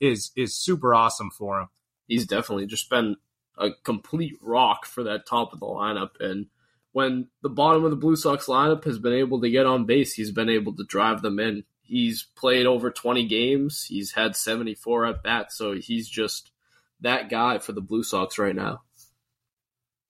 is 0.00 0.32
is 0.34 0.56
super 0.56 0.94
awesome 0.94 1.30
for 1.30 1.60
him. 1.60 1.68
He's 2.06 2.26
definitely 2.26 2.66
just 2.66 2.88
been 2.90 3.16
a 3.58 3.70
complete 3.84 4.36
rock 4.42 4.86
for 4.86 5.04
that 5.04 5.26
top 5.26 5.52
of 5.52 5.60
the 5.60 5.66
lineup. 5.66 6.10
And 6.20 6.46
when 6.92 7.28
the 7.42 7.48
bottom 7.48 7.84
of 7.84 7.90
the 7.90 7.96
Blue 7.96 8.16
Sox 8.16 8.46
lineup 8.46 8.84
has 8.84 8.98
been 8.98 9.12
able 9.12 9.40
to 9.40 9.50
get 9.50 9.66
on 9.66 9.86
base, 9.86 10.14
he's 10.14 10.32
been 10.32 10.48
able 10.48 10.74
to 10.76 10.84
drive 10.84 11.22
them 11.22 11.38
in. 11.38 11.64
He's 11.82 12.26
played 12.36 12.66
over 12.66 12.90
20 12.90 13.26
games. 13.26 13.84
He's 13.88 14.12
had 14.12 14.36
74 14.36 15.06
at 15.06 15.22
bats. 15.22 15.56
So 15.56 15.72
he's 15.72 16.08
just 16.08 16.50
that 17.00 17.28
guy 17.28 17.58
for 17.58 17.72
the 17.72 17.80
Blue 17.80 18.02
Sox 18.02 18.38
right 18.38 18.54
now. 18.54 18.82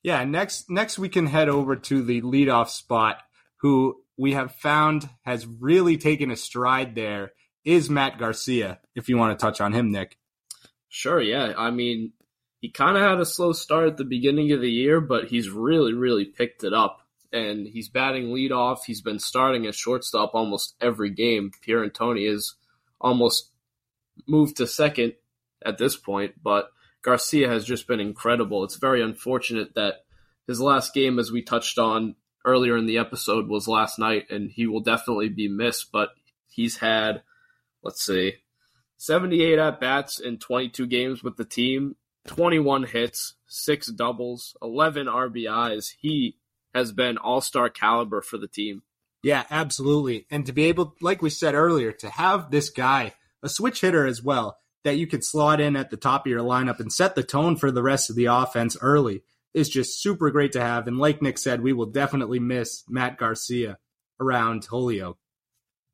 Yeah, 0.03 0.24
next 0.24 0.70
next 0.70 0.98
we 0.98 1.11
can 1.11 1.26
head 1.26 1.48
over 1.50 1.76
to 1.76 2.03
the 2.03 2.22
leadoff 2.22 2.68
spot, 2.68 3.18
who 3.59 4.03
we 4.16 4.33
have 4.33 4.55
found 4.55 5.09
has 5.22 5.46
really 5.46 5.98
taken 5.98 6.31
a 6.31 6.37
stride 6.37 6.94
there 6.94 7.33
is 7.64 7.90
Matt 7.90 8.18
Garcia. 8.18 8.79
If 8.94 9.09
you 9.09 9.18
want 9.18 9.38
to 9.38 9.42
touch 9.42 9.61
on 9.61 9.72
him, 9.72 9.90
Nick. 9.92 10.16
Sure. 10.88 11.20
Yeah. 11.20 11.53
I 11.57 11.70
mean, 11.70 12.12
he 12.61 12.70
kind 12.70 12.96
of 12.96 13.03
had 13.03 13.20
a 13.20 13.27
slow 13.27 13.53
start 13.53 13.88
at 13.88 13.96
the 13.96 14.05
beginning 14.05 14.53
of 14.53 14.61
the 14.61 14.70
year, 14.70 15.01
but 15.01 15.29
he's 15.29 15.49
really, 15.49 15.94
really 15.94 16.27
picked 16.27 16.62
it 16.62 16.75
up. 16.75 17.01
And 17.33 17.66
he's 17.66 17.88
batting 17.88 18.27
leadoff. 18.27 18.81
He's 18.87 19.01
been 19.01 19.18
starting 19.18 19.66
at 19.66 19.75
shortstop 19.75 20.35
almost 20.35 20.75
every 20.81 21.11
game. 21.11 21.53
Pierre 21.62 21.88
Pierantoni 21.88 22.31
is 22.31 22.57
almost 23.01 23.51
moved 24.27 24.59
to 24.59 24.66
second 24.66 25.14
at 25.64 25.79
this 25.79 25.96
point, 25.96 26.35
but 26.42 26.70
Garcia 27.03 27.49
has 27.49 27.64
just 27.64 27.87
been 27.87 28.01
incredible. 28.01 28.64
It's 28.64 28.77
very 28.77 29.03
unfortunate 29.03 29.75
that 29.75 30.05
his 30.46 30.61
last 30.61 30.92
game, 30.92 31.18
as 31.18 31.33
we 31.33 31.42
touched 31.42 31.79
on 31.79 32.16
earlier 32.44 32.77
in 32.77 32.87
the 32.87 32.99
episode, 32.99 33.49
was 33.49 33.68
last 33.68 33.99
night, 33.99 34.31
and 34.31 34.51
he 34.51 34.66
will 34.66 34.81
definitely 34.81 35.29
be 35.29 35.49
missed. 35.49 35.92
But 35.92 36.11
he's 36.49 36.79
had, 36.79 37.23
let's 37.83 38.05
see, 38.05 38.35
78 38.99 39.59
at 39.59 39.81
bats 39.81 40.20
in 40.20 40.38
22 40.38 40.87
games 40.87 41.23
with 41.23 41.37
the 41.37 41.44
team, 41.44 41.96
21 42.26 42.85
hits, 42.85 43.35
six 43.46 43.90
doubles, 43.90 44.56
11 44.62 45.06
RBIs. 45.06 45.94
He 45.98 46.37
has 46.74 46.92
been 46.92 47.18
all 47.18 47.40
star 47.40 47.68
caliber 47.68 48.20
for 48.20 48.38
the 48.38 48.48
team. 48.48 48.83
Yeah, 49.22 49.44
absolutely. 49.50 50.26
And 50.30 50.46
to 50.46 50.52
be 50.52 50.64
able, 50.64 50.94
like 51.00 51.20
we 51.22 51.30
said 51.30 51.54
earlier, 51.54 51.92
to 51.92 52.09
have 52.09 52.50
this 52.50 52.70
guy, 52.70 53.14
a 53.42 53.48
switch 53.48 53.80
hitter 53.80 54.06
as 54.06 54.22
well, 54.22 54.59
that 54.85 54.96
you 54.96 55.06
could 55.06 55.24
slot 55.24 55.61
in 55.61 55.76
at 55.76 55.90
the 55.90 55.96
top 55.96 56.24
of 56.24 56.30
your 56.30 56.40
lineup 56.40 56.80
and 56.80 56.92
set 56.92 57.14
the 57.14 57.22
tone 57.22 57.56
for 57.56 57.70
the 57.70 57.83
rest 57.83 58.09
of 58.09 58.16
the 58.16 58.26
offense 58.26 58.76
early 58.80 59.22
is 59.52 59.68
just 59.68 60.00
super 60.00 60.30
great 60.30 60.52
to 60.52 60.61
have. 60.61 60.87
And 60.87 60.98
like 60.98 61.20
Nick 61.20 61.38
said, 61.38 61.61
we 61.61 61.72
will 61.72 61.87
definitely 61.87 62.38
miss 62.38 62.85
Matt 62.88 63.18
Garcia 63.18 63.78
around 64.20 64.64
Holyoke. 64.64 65.18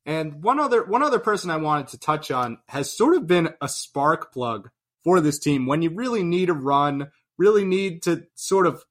And 0.05 0.43
one 0.43 0.61
other 0.61 0.85
one 0.85 1.03
other 1.03 1.19
person 1.19 1.51
I 1.51 1.57
wanted 1.57 1.89
to 1.89 1.99
touch 1.99 2.31
on 2.31 2.59
has 2.69 2.97
sort 2.97 3.17
of 3.17 3.27
been 3.27 3.55
a 3.61 3.69
spark 3.69 4.33
plug 4.33 4.71
for 5.07 5.21
this 5.21 5.39
team 5.39 5.67
when 5.67 5.83
you 5.83 5.91
really 5.91 6.25
need 6.25 6.51
a 6.51 6.53
run, 6.53 7.13
really 7.39 7.65
need 7.65 8.03
to 8.03 8.25
sort 8.35 8.67
of 8.67 8.83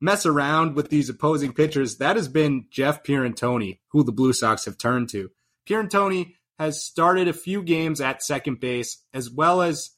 mess 0.00 0.24
around 0.24 0.76
with 0.76 0.90
these 0.90 1.08
opposing 1.08 1.52
pitchers. 1.52 1.96
That 1.96 2.14
has 2.14 2.28
been 2.28 2.66
Jeff 2.70 3.02
Pierantoni, 3.02 3.80
who 3.88 4.04
the 4.04 4.12
Blue 4.12 4.32
Sox 4.32 4.66
have 4.66 4.78
turned 4.78 5.08
to. 5.08 5.28
Pierantoni 5.68 6.34
has 6.56 6.84
started 6.84 7.26
a 7.26 7.32
few 7.32 7.64
games 7.64 8.00
at 8.00 8.22
second 8.22 8.60
base 8.60 9.02
as 9.12 9.28
well 9.28 9.60
as 9.60 9.90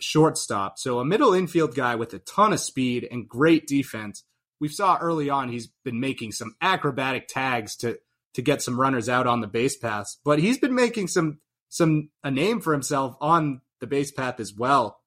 shortstop. 0.00 0.78
So 0.78 0.98
a 0.98 1.04
middle 1.04 1.34
infield 1.34 1.74
guy 1.74 1.94
with 1.94 2.14
a 2.14 2.18
ton 2.20 2.54
of 2.54 2.60
speed 2.60 3.06
and 3.10 3.28
great 3.28 3.66
defense. 3.66 4.24
We 4.60 4.68
saw 4.68 4.96
early 4.96 5.28
on 5.28 5.50
he's 5.50 5.68
been 5.84 6.00
making 6.00 6.32
some 6.32 6.56
acrobatic 6.62 7.28
tags 7.28 7.76
to 7.76 7.98
to 8.32 8.40
get 8.40 8.62
some 8.62 8.80
runners 8.80 9.10
out 9.10 9.26
on 9.26 9.42
the 9.42 9.46
base 9.46 9.76
paths, 9.76 10.18
but 10.24 10.38
he's 10.38 10.56
been 10.56 10.74
making 10.74 11.08
some 11.08 11.40
some 11.68 12.08
a 12.24 12.30
name 12.30 12.62
for 12.62 12.72
himself 12.72 13.14
on 13.20 13.60
the 13.80 13.86
base 13.86 14.10
path 14.10 14.40
as 14.40 14.54
well. 14.54 15.01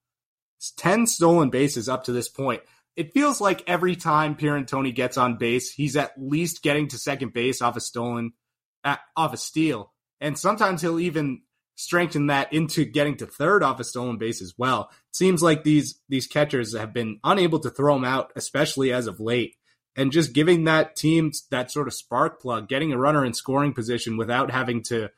It's 0.58 0.72
10 0.72 1.06
stolen 1.06 1.50
bases 1.50 1.88
up 1.88 2.04
to 2.04 2.12
this 2.12 2.28
point. 2.28 2.62
It 2.96 3.12
feels 3.12 3.40
like 3.40 3.62
every 3.66 3.94
time 3.94 4.36
Pierantoni 4.36 4.94
gets 4.94 5.18
on 5.18 5.36
base, 5.36 5.70
he's 5.70 5.96
at 5.96 6.12
least 6.16 6.62
getting 6.62 6.88
to 6.88 6.98
second 6.98 7.34
base 7.34 7.60
off 7.60 7.76
a 7.76 7.80
stolen 7.80 8.32
uh, 8.84 8.96
off 9.16 9.34
a 9.34 9.36
steal 9.36 9.92
and 10.20 10.38
sometimes 10.38 10.82
he'll 10.82 11.00
even 11.00 11.42
strengthen 11.74 12.28
that 12.28 12.52
into 12.52 12.84
getting 12.84 13.16
to 13.18 13.26
third 13.26 13.62
off 13.62 13.80
a 13.80 13.84
stolen 13.84 14.16
base 14.16 14.40
as 14.40 14.54
well. 14.56 14.88
It 14.90 15.16
seems 15.16 15.42
like 15.42 15.62
these 15.62 16.00
these 16.08 16.26
catchers 16.26 16.74
have 16.74 16.92
been 16.92 17.20
unable 17.22 17.58
to 17.60 17.70
throw 17.70 17.96
him 17.96 18.04
out, 18.04 18.32
especially 18.36 18.92
as 18.92 19.06
of 19.06 19.20
late. 19.20 19.56
And 19.94 20.12
just 20.12 20.34
giving 20.34 20.64
that 20.64 20.94
team 20.94 21.32
that 21.50 21.70
sort 21.70 21.86
of 21.88 21.94
spark 21.94 22.40
plug, 22.40 22.68
getting 22.68 22.92
a 22.92 22.98
runner 22.98 23.24
in 23.24 23.32
scoring 23.32 23.72
position 23.72 24.16
without 24.16 24.50
having 24.50 24.82
to 24.84 25.10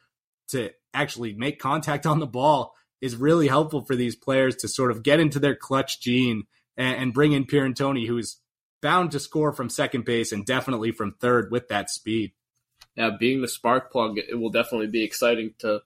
to 0.49 0.71
actually 0.95 1.35
make 1.35 1.59
contact 1.59 2.07
on 2.07 2.21
the 2.21 2.27
ball 2.27 2.75
is 3.01 3.17
really 3.17 3.49
helpful 3.49 3.85
for 3.85 3.97
these 3.97 4.17
players 4.17 4.57
to 4.57 4.69
sort 4.69 4.91
of 4.91 5.03
get 5.03 5.21
into 5.21 5.39
their 5.39 5.55
clutch 5.55 6.01
gene 6.01 6.45
and, 6.77 6.97
and 7.03 7.15
bring 7.15 7.33
in 7.33 7.45
Pierantoni, 7.45 8.07
who's 8.07 8.41
bound 8.81 9.11
to 9.13 9.21
score 9.21 9.53
from 9.53 9.69
second 9.69 10.05
base 10.05 10.33
and 10.33 10.45
definitely 10.47 10.93
from 10.93 11.15
third 11.21 11.51
with 11.51 11.69
that 11.69 11.91
speed 11.91 12.33
yeah, 12.99 13.11
being 13.19 13.41
the 13.41 13.49
spark 13.49 13.93
plug, 13.93 14.19
it 14.19 14.35
will 14.35 14.51
definitely 14.51 14.89
be 14.89 15.05
exciting 15.05 15.55
to 15.61 15.83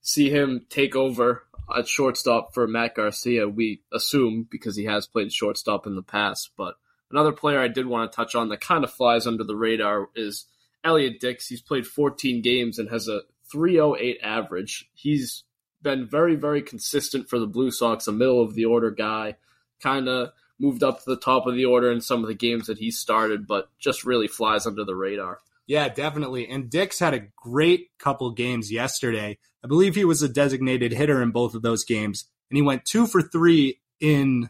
see 0.00 0.28
him 0.28 0.66
take 0.68 0.96
over 0.96 1.44
at 1.74 1.86
shortstop 1.86 2.52
for 2.52 2.66
Matt 2.66 2.96
Garcia. 2.96 3.48
We 3.48 3.82
assume 3.92 4.48
because 4.50 4.76
he 4.76 4.84
has 4.86 5.06
played 5.06 5.32
shortstop 5.32 5.86
in 5.86 5.94
the 5.94 6.02
past. 6.02 6.50
But 6.56 6.74
another 7.12 7.30
player 7.30 7.60
I 7.60 7.68
did 7.68 7.86
want 7.86 8.10
to 8.10 8.16
touch 8.16 8.34
on 8.34 8.48
that 8.48 8.60
kind 8.60 8.82
of 8.82 8.92
flies 8.92 9.24
under 9.24 9.44
the 9.44 9.54
radar 9.54 10.08
is 10.16 10.46
Elliot 10.82 11.20
Dix. 11.20 11.46
He's 11.46 11.62
played 11.62 11.86
14 11.86 12.42
games 12.42 12.80
and 12.80 12.90
has 12.90 13.06
a 13.06 13.20
308 13.52 14.18
average. 14.20 14.90
He's 14.94 15.44
been 15.82 16.06
very, 16.06 16.34
very 16.34 16.62
consistent 16.62 17.28
for 17.28 17.38
the 17.38 17.46
Blue 17.46 17.70
Sox, 17.70 18.06
a 18.06 18.12
middle 18.12 18.42
of 18.42 18.54
the 18.54 18.64
order 18.64 18.90
guy. 18.90 19.36
Kind 19.82 20.08
of 20.08 20.30
moved 20.58 20.82
up 20.82 20.98
to 20.98 21.10
the 21.10 21.16
top 21.16 21.46
of 21.46 21.54
the 21.54 21.64
order 21.64 21.90
in 21.92 22.00
some 22.00 22.22
of 22.22 22.28
the 22.28 22.34
games 22.34 22.66
that 22.66 22.78
he 22.78 22.90
started, 22.90 23.46
but 23.46 23.70
just 23.78 24.04
really 24.04 24.28
flies 24.28 24.66
under 24.66 24.84
the 24.84 24.94
radar. 24.94 25.40
Yeah, 25.66 25.88
definitely. 25.88 26.48
And 26.48 26.70
Dix 26.70 26.98
had 26.98 27.14
a 27.14 27.26
great 27.36 27.90
couple 27.98 28.30
games 28.32 28.72
yesterday. 28.72 29.38
I 29.62 29.68
believe 29.68 29.94
he 29.94 30.04
was 30.04 30.22
a 30.22 30.28
designated 30.28 30.92
hitter 30.92 31.22
in 31.22 31.30
both 31.30 31.54
of 31.54 31.62
those 31.62 31.84
games, 31.84 32.24
and 32.50 32.56
he 32.56 32.62
went 32.62 32.84
two 32.84 33.06
for 33.06 33.22
three 33.22 33.80
in 34.00 34.48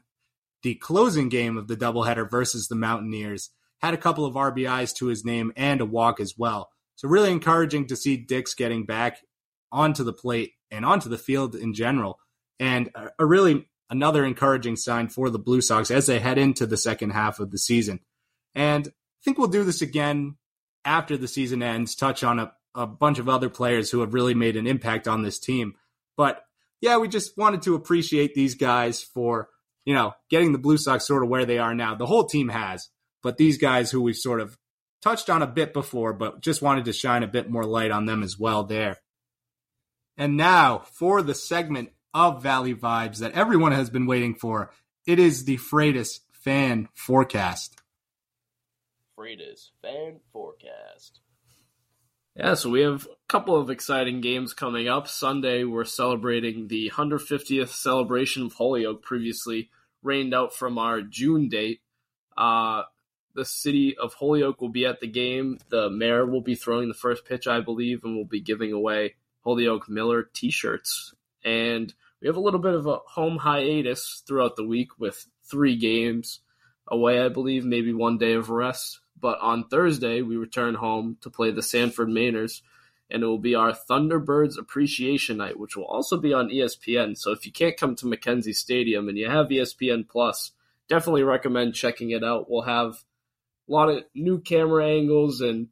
the 0.63 0.77
closing 0.77 1.29
game 1.29 1.57
of 1.57 1.69
the 1.69 1.77
doubleheader 1.77 2.31
versus 2.31 2.69
the 2.69 2.75
Mountaineers. 2.75 3.51
Had 3.81 3.95
a 3.95 3.99
couple 3.99 4.25
of 4.25 4.35
RBIs 4.35 4.95
to 4.97 5.07
his 5.07 5.25
name 5.25 5.53
and 5.57 5.81
a 5.81 5.87
walk 5.87 6.21
as 6.21 6.35
well. 6.37 6.71
So 6.97 7.09
really 7.09 7.31
encouraging 7.31 7.87
to 7.89 7.97
see 7.97 8.17
Dix 8.17 8.55
getting 8.55 8.85
back 8.85 9.19
onto 9.73 10.05
the 10.05 10.13
plate 10.13 10.53
and 10.71 10.85
onto 10.85 11.09
the 11.09 11.19
field 11.19 11.55
in 11.55 11.75
general. 11.75 12.19
And 12.61 12.91
a 13.19 13.25
really 13.25 13.69
another 13.91 14.25
encouraging 14.25 14.77
sign 14.77 15.09
for 15.09 15.31
the 15.31 15.39
Blue 15.39 15.61
Sox 15.61 15.91
as 15.91 16.07
they 16.07 16.19
head 16.19 16.39
into 16.39 16.67
the 16.67 16.77
second 16.77 17.11
half 17.11 17.41
of 17.41 17.51
the 17.51 17.59
season. 17.59 18.01
And 18.55 18.89
I 18.89 19.21
think 19.25 19.39
we'll 19.39 19.49
do 19.49 19.65
this 19.65 19.83
again 19.83 20.37
after 20.85 21.17
the 21.17 21.29
season 21.29 21.63
ends, 21.63 21.95
touch 21.95 22.23
on 22.23 22.39
a, 22.39 22.53
a 22.75 22.87
bunch 22.87 23.19
of 23.19 23.29
other 23.29 23.49
players 23.49 23.91
who 23.91 24.01
have 24.01 24.15
really 24.15 24.35
made 24.35 24.57
an 24.57 24.67
impact 24.67 25.09
on 25.09 25.23
this 25.23 25.39
team. 25.39 25.75
But 26.17 26.43
yeah, 26.81 26.99
we 26.99 27.09
just 27.09 27.37
wanted 27.37 27.63
to 27.63 27.75
appreciate 27.75 28.35
these 28.35 28.55
guys 28.55 29.03
for, 29.03 29.49
you 29.85 29.95
know, 29.95 30.15
getting 30.31 30.53
the 30.53 30.59
Blue 30.59 30.79
Sox 30.79 31.07
sort 31.07 31.23
of 31.23 31.29
where 31.29 31.47
they 31.47 31.59
are 31.59 31.75
now. 31.75 31.95
The 31.95 32.07
whole 32.07 32.25
team 32.25 32.49
has, 32.49 32.89
but 33.23 33.37
these 33.37 33.59
guys 33.59 33.91
who 33.91 34.01
we've 34.01 34.17
sort 34.17 34.41
of 34.41 34.57
touched 35.03 35.31
on 35.31 35.43
a 35.43 35.47
bit 35.47 35.73
before, 35.73 36.13
but 36.13 36.41
just 36.41 36.63
wanted 36.63 36.85
to 36.87 36.93
shine 36.93 37.23
a 37.23 37.29
bit 37.29 37.51
more 37.51 37.65
light 37.65 37.91
on 37.91 38.07
them 38.07 38.23
as 38.23 38.39
well 38.39 38.65
there. 38.65 38.99
And 40.19 40.37
now 40.37 40.81
for 40.81 41.23
the 41.23 41.35
segment 41.35 41.91
of 42.13 42.43
Valley 42.43 42.75
Vibes 42.75 43.19
that 43.19 43.33
everyone 43.33 43.71
has 43.71 43.89
been 43.89 44.07
waiting 44.07 44.35
for, 44.35 44.73
it 45.07 45.21
is 45.21 45.45
the 45.45 45.57
Freitas 45.59 46.19
fan 46.33 46.89
forecast. 46.93 47.81
Freitas 49.17 49.71
fan 49.81 50.19
forecast. 50.33 51.21
Yeah, 52.35 52.55
so 52.55 52.69
we 52.69 52.81
have 52.81 53.07
a 53.07 53.17
couple 53.29 53.57
of 53.57 53.71
exciting 53.71 54.21
games 54.21 54.55
coming 54.55 54.89
up. 54.89 55.07
Sunday, 55.09 55.63
we're 55.65 55.85
celebrating 55.85 56.67
the 56.67 56.91
150th 56.95 57.69
celebration 57.69 58.47
of 58.47 58.55
Holyoke, 58.55 59.03
previously 59.03 59.71
rained 60.03 60.35
out 60.35 60.55
from 60.55 60.79
our 60.79 61.01
June 61.01 61.49
date. 61.49 61.81
Uh, 62.37 62.83
the 63.35 63.45
city 63.45 63.97
of 63.97 64.15
Holyoke 64.15 64.61
will 64.61 64.69
be 64.69 64.87
at 64.87 65.01
the 65.01 65.07
game. 65.07 65.59
The 65.69 65.91
mayor 65.91 66.27
will 66.27 66.41
be 66.41 66.55
throwing 66.55 66.89
the 66.89 66.95
first 66.95 67.25
pitch, 67.25 67.47
I 67.47 67.61
believe, 67.61 68.03
and 68.05 68.17
will 68.17 68.25
be 68.25 68.41
giving 68.41 68.73
away 68.73 69.15
Holyoke 69.45 69.89
Miller 69.89 70.29
t 70.33 70.51
shirts. 70.51 71.15
And 71.45 71.93
we 72.21 72.27
have 72.27 72.37
a 72.37 72.41
little 72.41 72.61
bit 72.61 72.75
of 72.75 72.87
a 72.87 72.99
home 73.07 73.39
hiatus 73.39 74.23
throughout 74.27 74.57
the 74.57 74.67
week 74.67 74.99
with 74.99 75.27
three 75.45 75.77
games 75.77 76.41
away, 76.87 77.21
I 77.21 77.29
believe, 77.29 77.65
maybe 77.65 77.93
one 77.93 78.19
day 78.19 78.35
of 78.35 78.51
rest. 78.51 79.01
But 79.21 79.39
on 79.41 79.69
Thursday, 79.69 80.23
we 80.23 80.37
return 80.37 80.75
home 80.75 81.17
to 81.23 81.31
play 81.31 81.51
the 81.51 81.63
Sanford 81.63 82.09
Mainers, 82.09 82.63
and 83.11 83.23
it 83.23 83.27
will 83.27 83.39
be 83.39 83.55
our 83.55 83.73
Thunderbirds 83.73 84.59
Appreciation 84.59 85.39
Night, 85.39 85.59
which 85.59 85.77
will 85.77 85.87
also 85.87 86.17
be 86.17 86.33
on 86.33 86.51
ESPN. 86.51 87.17
So 87.17 87.33
if 87.33 87.47
you 87.47 87.53
can't 87.53 87.77
come 87.77 87.97
to 87.97 88.07
Mackenzie 88.07 88.53
Stadium 88.53 89.09
and 89.09 89.19
you 89.19 89.29
have 89.29 89.49
ESPN 89.49 90.09
Plus, 90.09 90.53
definitely 90.89 91.23
recommend 91.23 91.75
checking 91.75 92.11
it 92.11 92.25
out. 92.25 92.51
We'll 92.51 92.63
have 92.63 93.05
a 93.69 93.73
lot 93.73 93.91
of 93.91 94.05
new 94.15 94.41
camera 94.41 94.87
angles 94.87 95.41
and 95.41 95.69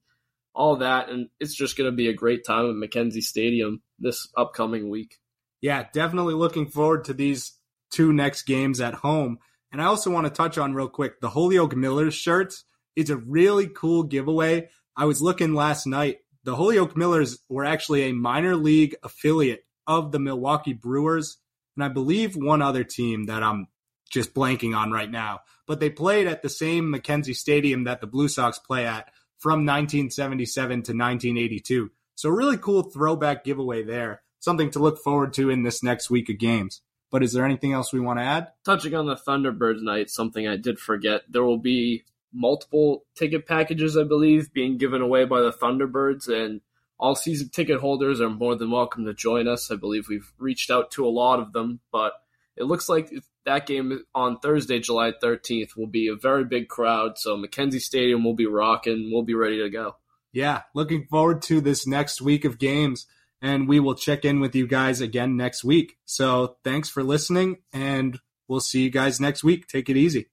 all 0.57 0.77
that. 0.77 1.11
And 1.11 1.29
it's 1.39 1.55
just 1.55 1.77
going 1.77 1.91
to 1.91 1.95
be 1.95 2.09
a 2.09 2.15
great 2.15 2.45
time 2.45 2.69
at 2.69 2.75
Mackenzie 2.75 3.21
Stadium 3.21 3.83
this 3.99 4.29
upcoming 4.37 4.89
week. 4.89 5.19
Yeah, 5.61 5.85
definitely 5.93 6.35
looking 6.35 6.67
forward 6.67 7.05
to 7.05 7.15
these 7.15 7.53
two 7.91 8.13
next 8.13 8.43
games 8.43 8.81
at 8.81 8.95
home. 8.95 9.39
And 9.71 9.81
I 9.83 9.87
also 9.87 10.11
want 10.11 10.27
to 10.27 10.33
touch 10.33 10.59
on 10.59 10.75
real 10.75 10.89
quick 10.89 11.21
the 11.21 11.31
Holyoke 11.31 11.77
Millers 11.77 12.15
shirts. 12.15 12.65
It's 12.95 13.11
a 13.11 13.17
really 13.17 13.69
cool 13.69 14.03
giveaway. 14.05 14.69
I 14.97 15.05
was 15.05 15.21
looking 15.21 15.55
last 15.55 15.87
night. 15.87 16.19
The 16.45 16.57
Holyoke 16.57 16.97
Millers 16.97 17.39
were 17.49 17.65
actually 17.65 18.05
a 18.05 18.15
minor 18.15 18.57
league 18.57 18.97
affiliate 19.03 19.65
of 19.87 20.13
the 20.13 20.19
Milwaukee 20.19 20.73
Brewers, 20.73 21.39
and 21.77 21.85
I 21.85 21.89
believe 21.89 22.37
one 22.37 22.63
other 22.63 22.85
team 22.85 23.25
that 23.25 23.43
I'm 23.43 23.67
just 24.11 24.33
blanking 24.33 24.77
on 24.77 24.93
right 24.93 25.11
now. 25.11 25.41
But 25.67 25.81
they 25.81 25.91
played 25.91 26.27
at 26.27 26.43
the 26.43 26.49
same 26.49 26.91
Mackenzie 26.91 27.35
Stadium 27.35 27.85
that 27.85 28.01
the 28.01 28.07
Blue 28.07 28.29
Sox 28.29 28.59
play 28.59 28.87
at 28.87 29.11
from 29.39 29.67
1977 29.67 30.69
to 30.69 30.93
1982. 30.93 31.91
So 32.15 32.31
really 32.31 32.57
cool 32.57 32.83
throwback 32.83 33.45
giveaway 33.45 33.83
there. 33.83 34.23
Something 34.39 34.71
to 34.71 34.79
look 34.79 34.99
forward 35.03 35.33
to 35.35 35.51
in 35.51 35.63
this 35.63 35.83
next 35.83 36.11
week 36.11 36.29
of 36.29 36.39
games. 36.39 36.83
But 37.11 37.23
is 37.23 37.33
there 37.33 37.45
anything 37.45 37.73
else 37.73 37.93
we 37.93 38.01
want 38.01 38.19
to 38.19 38.25
add? 38.25 38.49
Touching 38.65 38.95
on 38.95 39.07
the 39.07 39.17
Thunderbirds 39.17 39.83
night, 39.83 40.11
something 40.11 40.47
I 40.47 40.57
did 40.57 40.79
forget. 40.79 41.23
There 41.29 41.45
will 41.45 41.59
be 41.59 42.05
multiple 42.33 43.05
ticket 43.15 43.47
packages, 43.47 43.97
I 43.97 44.05
believe, 44.05 44.53
being 44.53 44.77
given 44.77 45.01
away 45.01 45.25
by 45.25 45.41
the 45.41 45.53
Thunderbirds, 45.53 46.29
and 46.29 46.61
all 46.99 47.15
season 47.15 47.49
ticket 47.51 47.81
holders 47.81 48.21
are 48.21 48.31
more 48.31 48.57
than 48.57 48.71
welcome 48.71 49.05
to 49.05 49.15
join 49.15 49.49
us. 49.49 49.71
I 49.71 49.77
believe 49.77 50.09
we've 50.09 50.33
reached 50.39 50.71
out 50.71 50.91
to 50.93 51.07
a 51.07 51.09
lot 51.09 51.39
of 51.39 51.53
them, 51.53 51.81
but 51.93 52.13
it 52.57 52.65
looks 52.65 52.89
like 52.89 53.13
that 53.45 53.67
game 53.67 54.05
on 54.15 54.39
Thursday, 54.39 54.79
July 54.79 55.13
13th, 55.23 55.77
will 55.77 55.87
be 55.87 56.09
a 56.09 56.17
very 56.17 56.45
big 56.45 56.69
crowd. 56.69 57.19
So 57.19 57.37
Mackenzie 57.37 57.79
Stadium 57.79 58.25
will 58.25 58.35
be 58.35 58.47
rocking. 58.47 59.11
We'll 59.13 59.23
be 59.23 59.35
ready 59.35 59.63
to 59.63 59.71
go. 59.71 59.97
Yeah, 60.33 60.63
looking 60.75 61.07
forward 61.07 61.43
to 61.43 61.61
this 61.61 61.87
next 61.87 62.21
week 62.21 62.45
of 62.45 62.59
games, 62.59 63.07
and 63.41 63.69
we 63.69 63.81
will 63.81 63.95
check 63.95 64.25
in 64.25 64.41
with 64.41 64.55
you 64.55 64.67
guys 64.67 65.01
again 65.01 65.37
next 65.37 65.65
week. 65.65 65.97
So 66.05 66.57
thanks 66.65 66.91
for 66.91 67.03
listening, 67.03 67.59
and 67.73 68.19
we'll 68.49 68.61
see 68.61 68.83
you 68.83 68.91
guys 68.91 69.21
next 69.21 69.43
week. 69.43 69.67
Take 69.67 69.89
it 69.89 69.97
easy. 69.97 70.27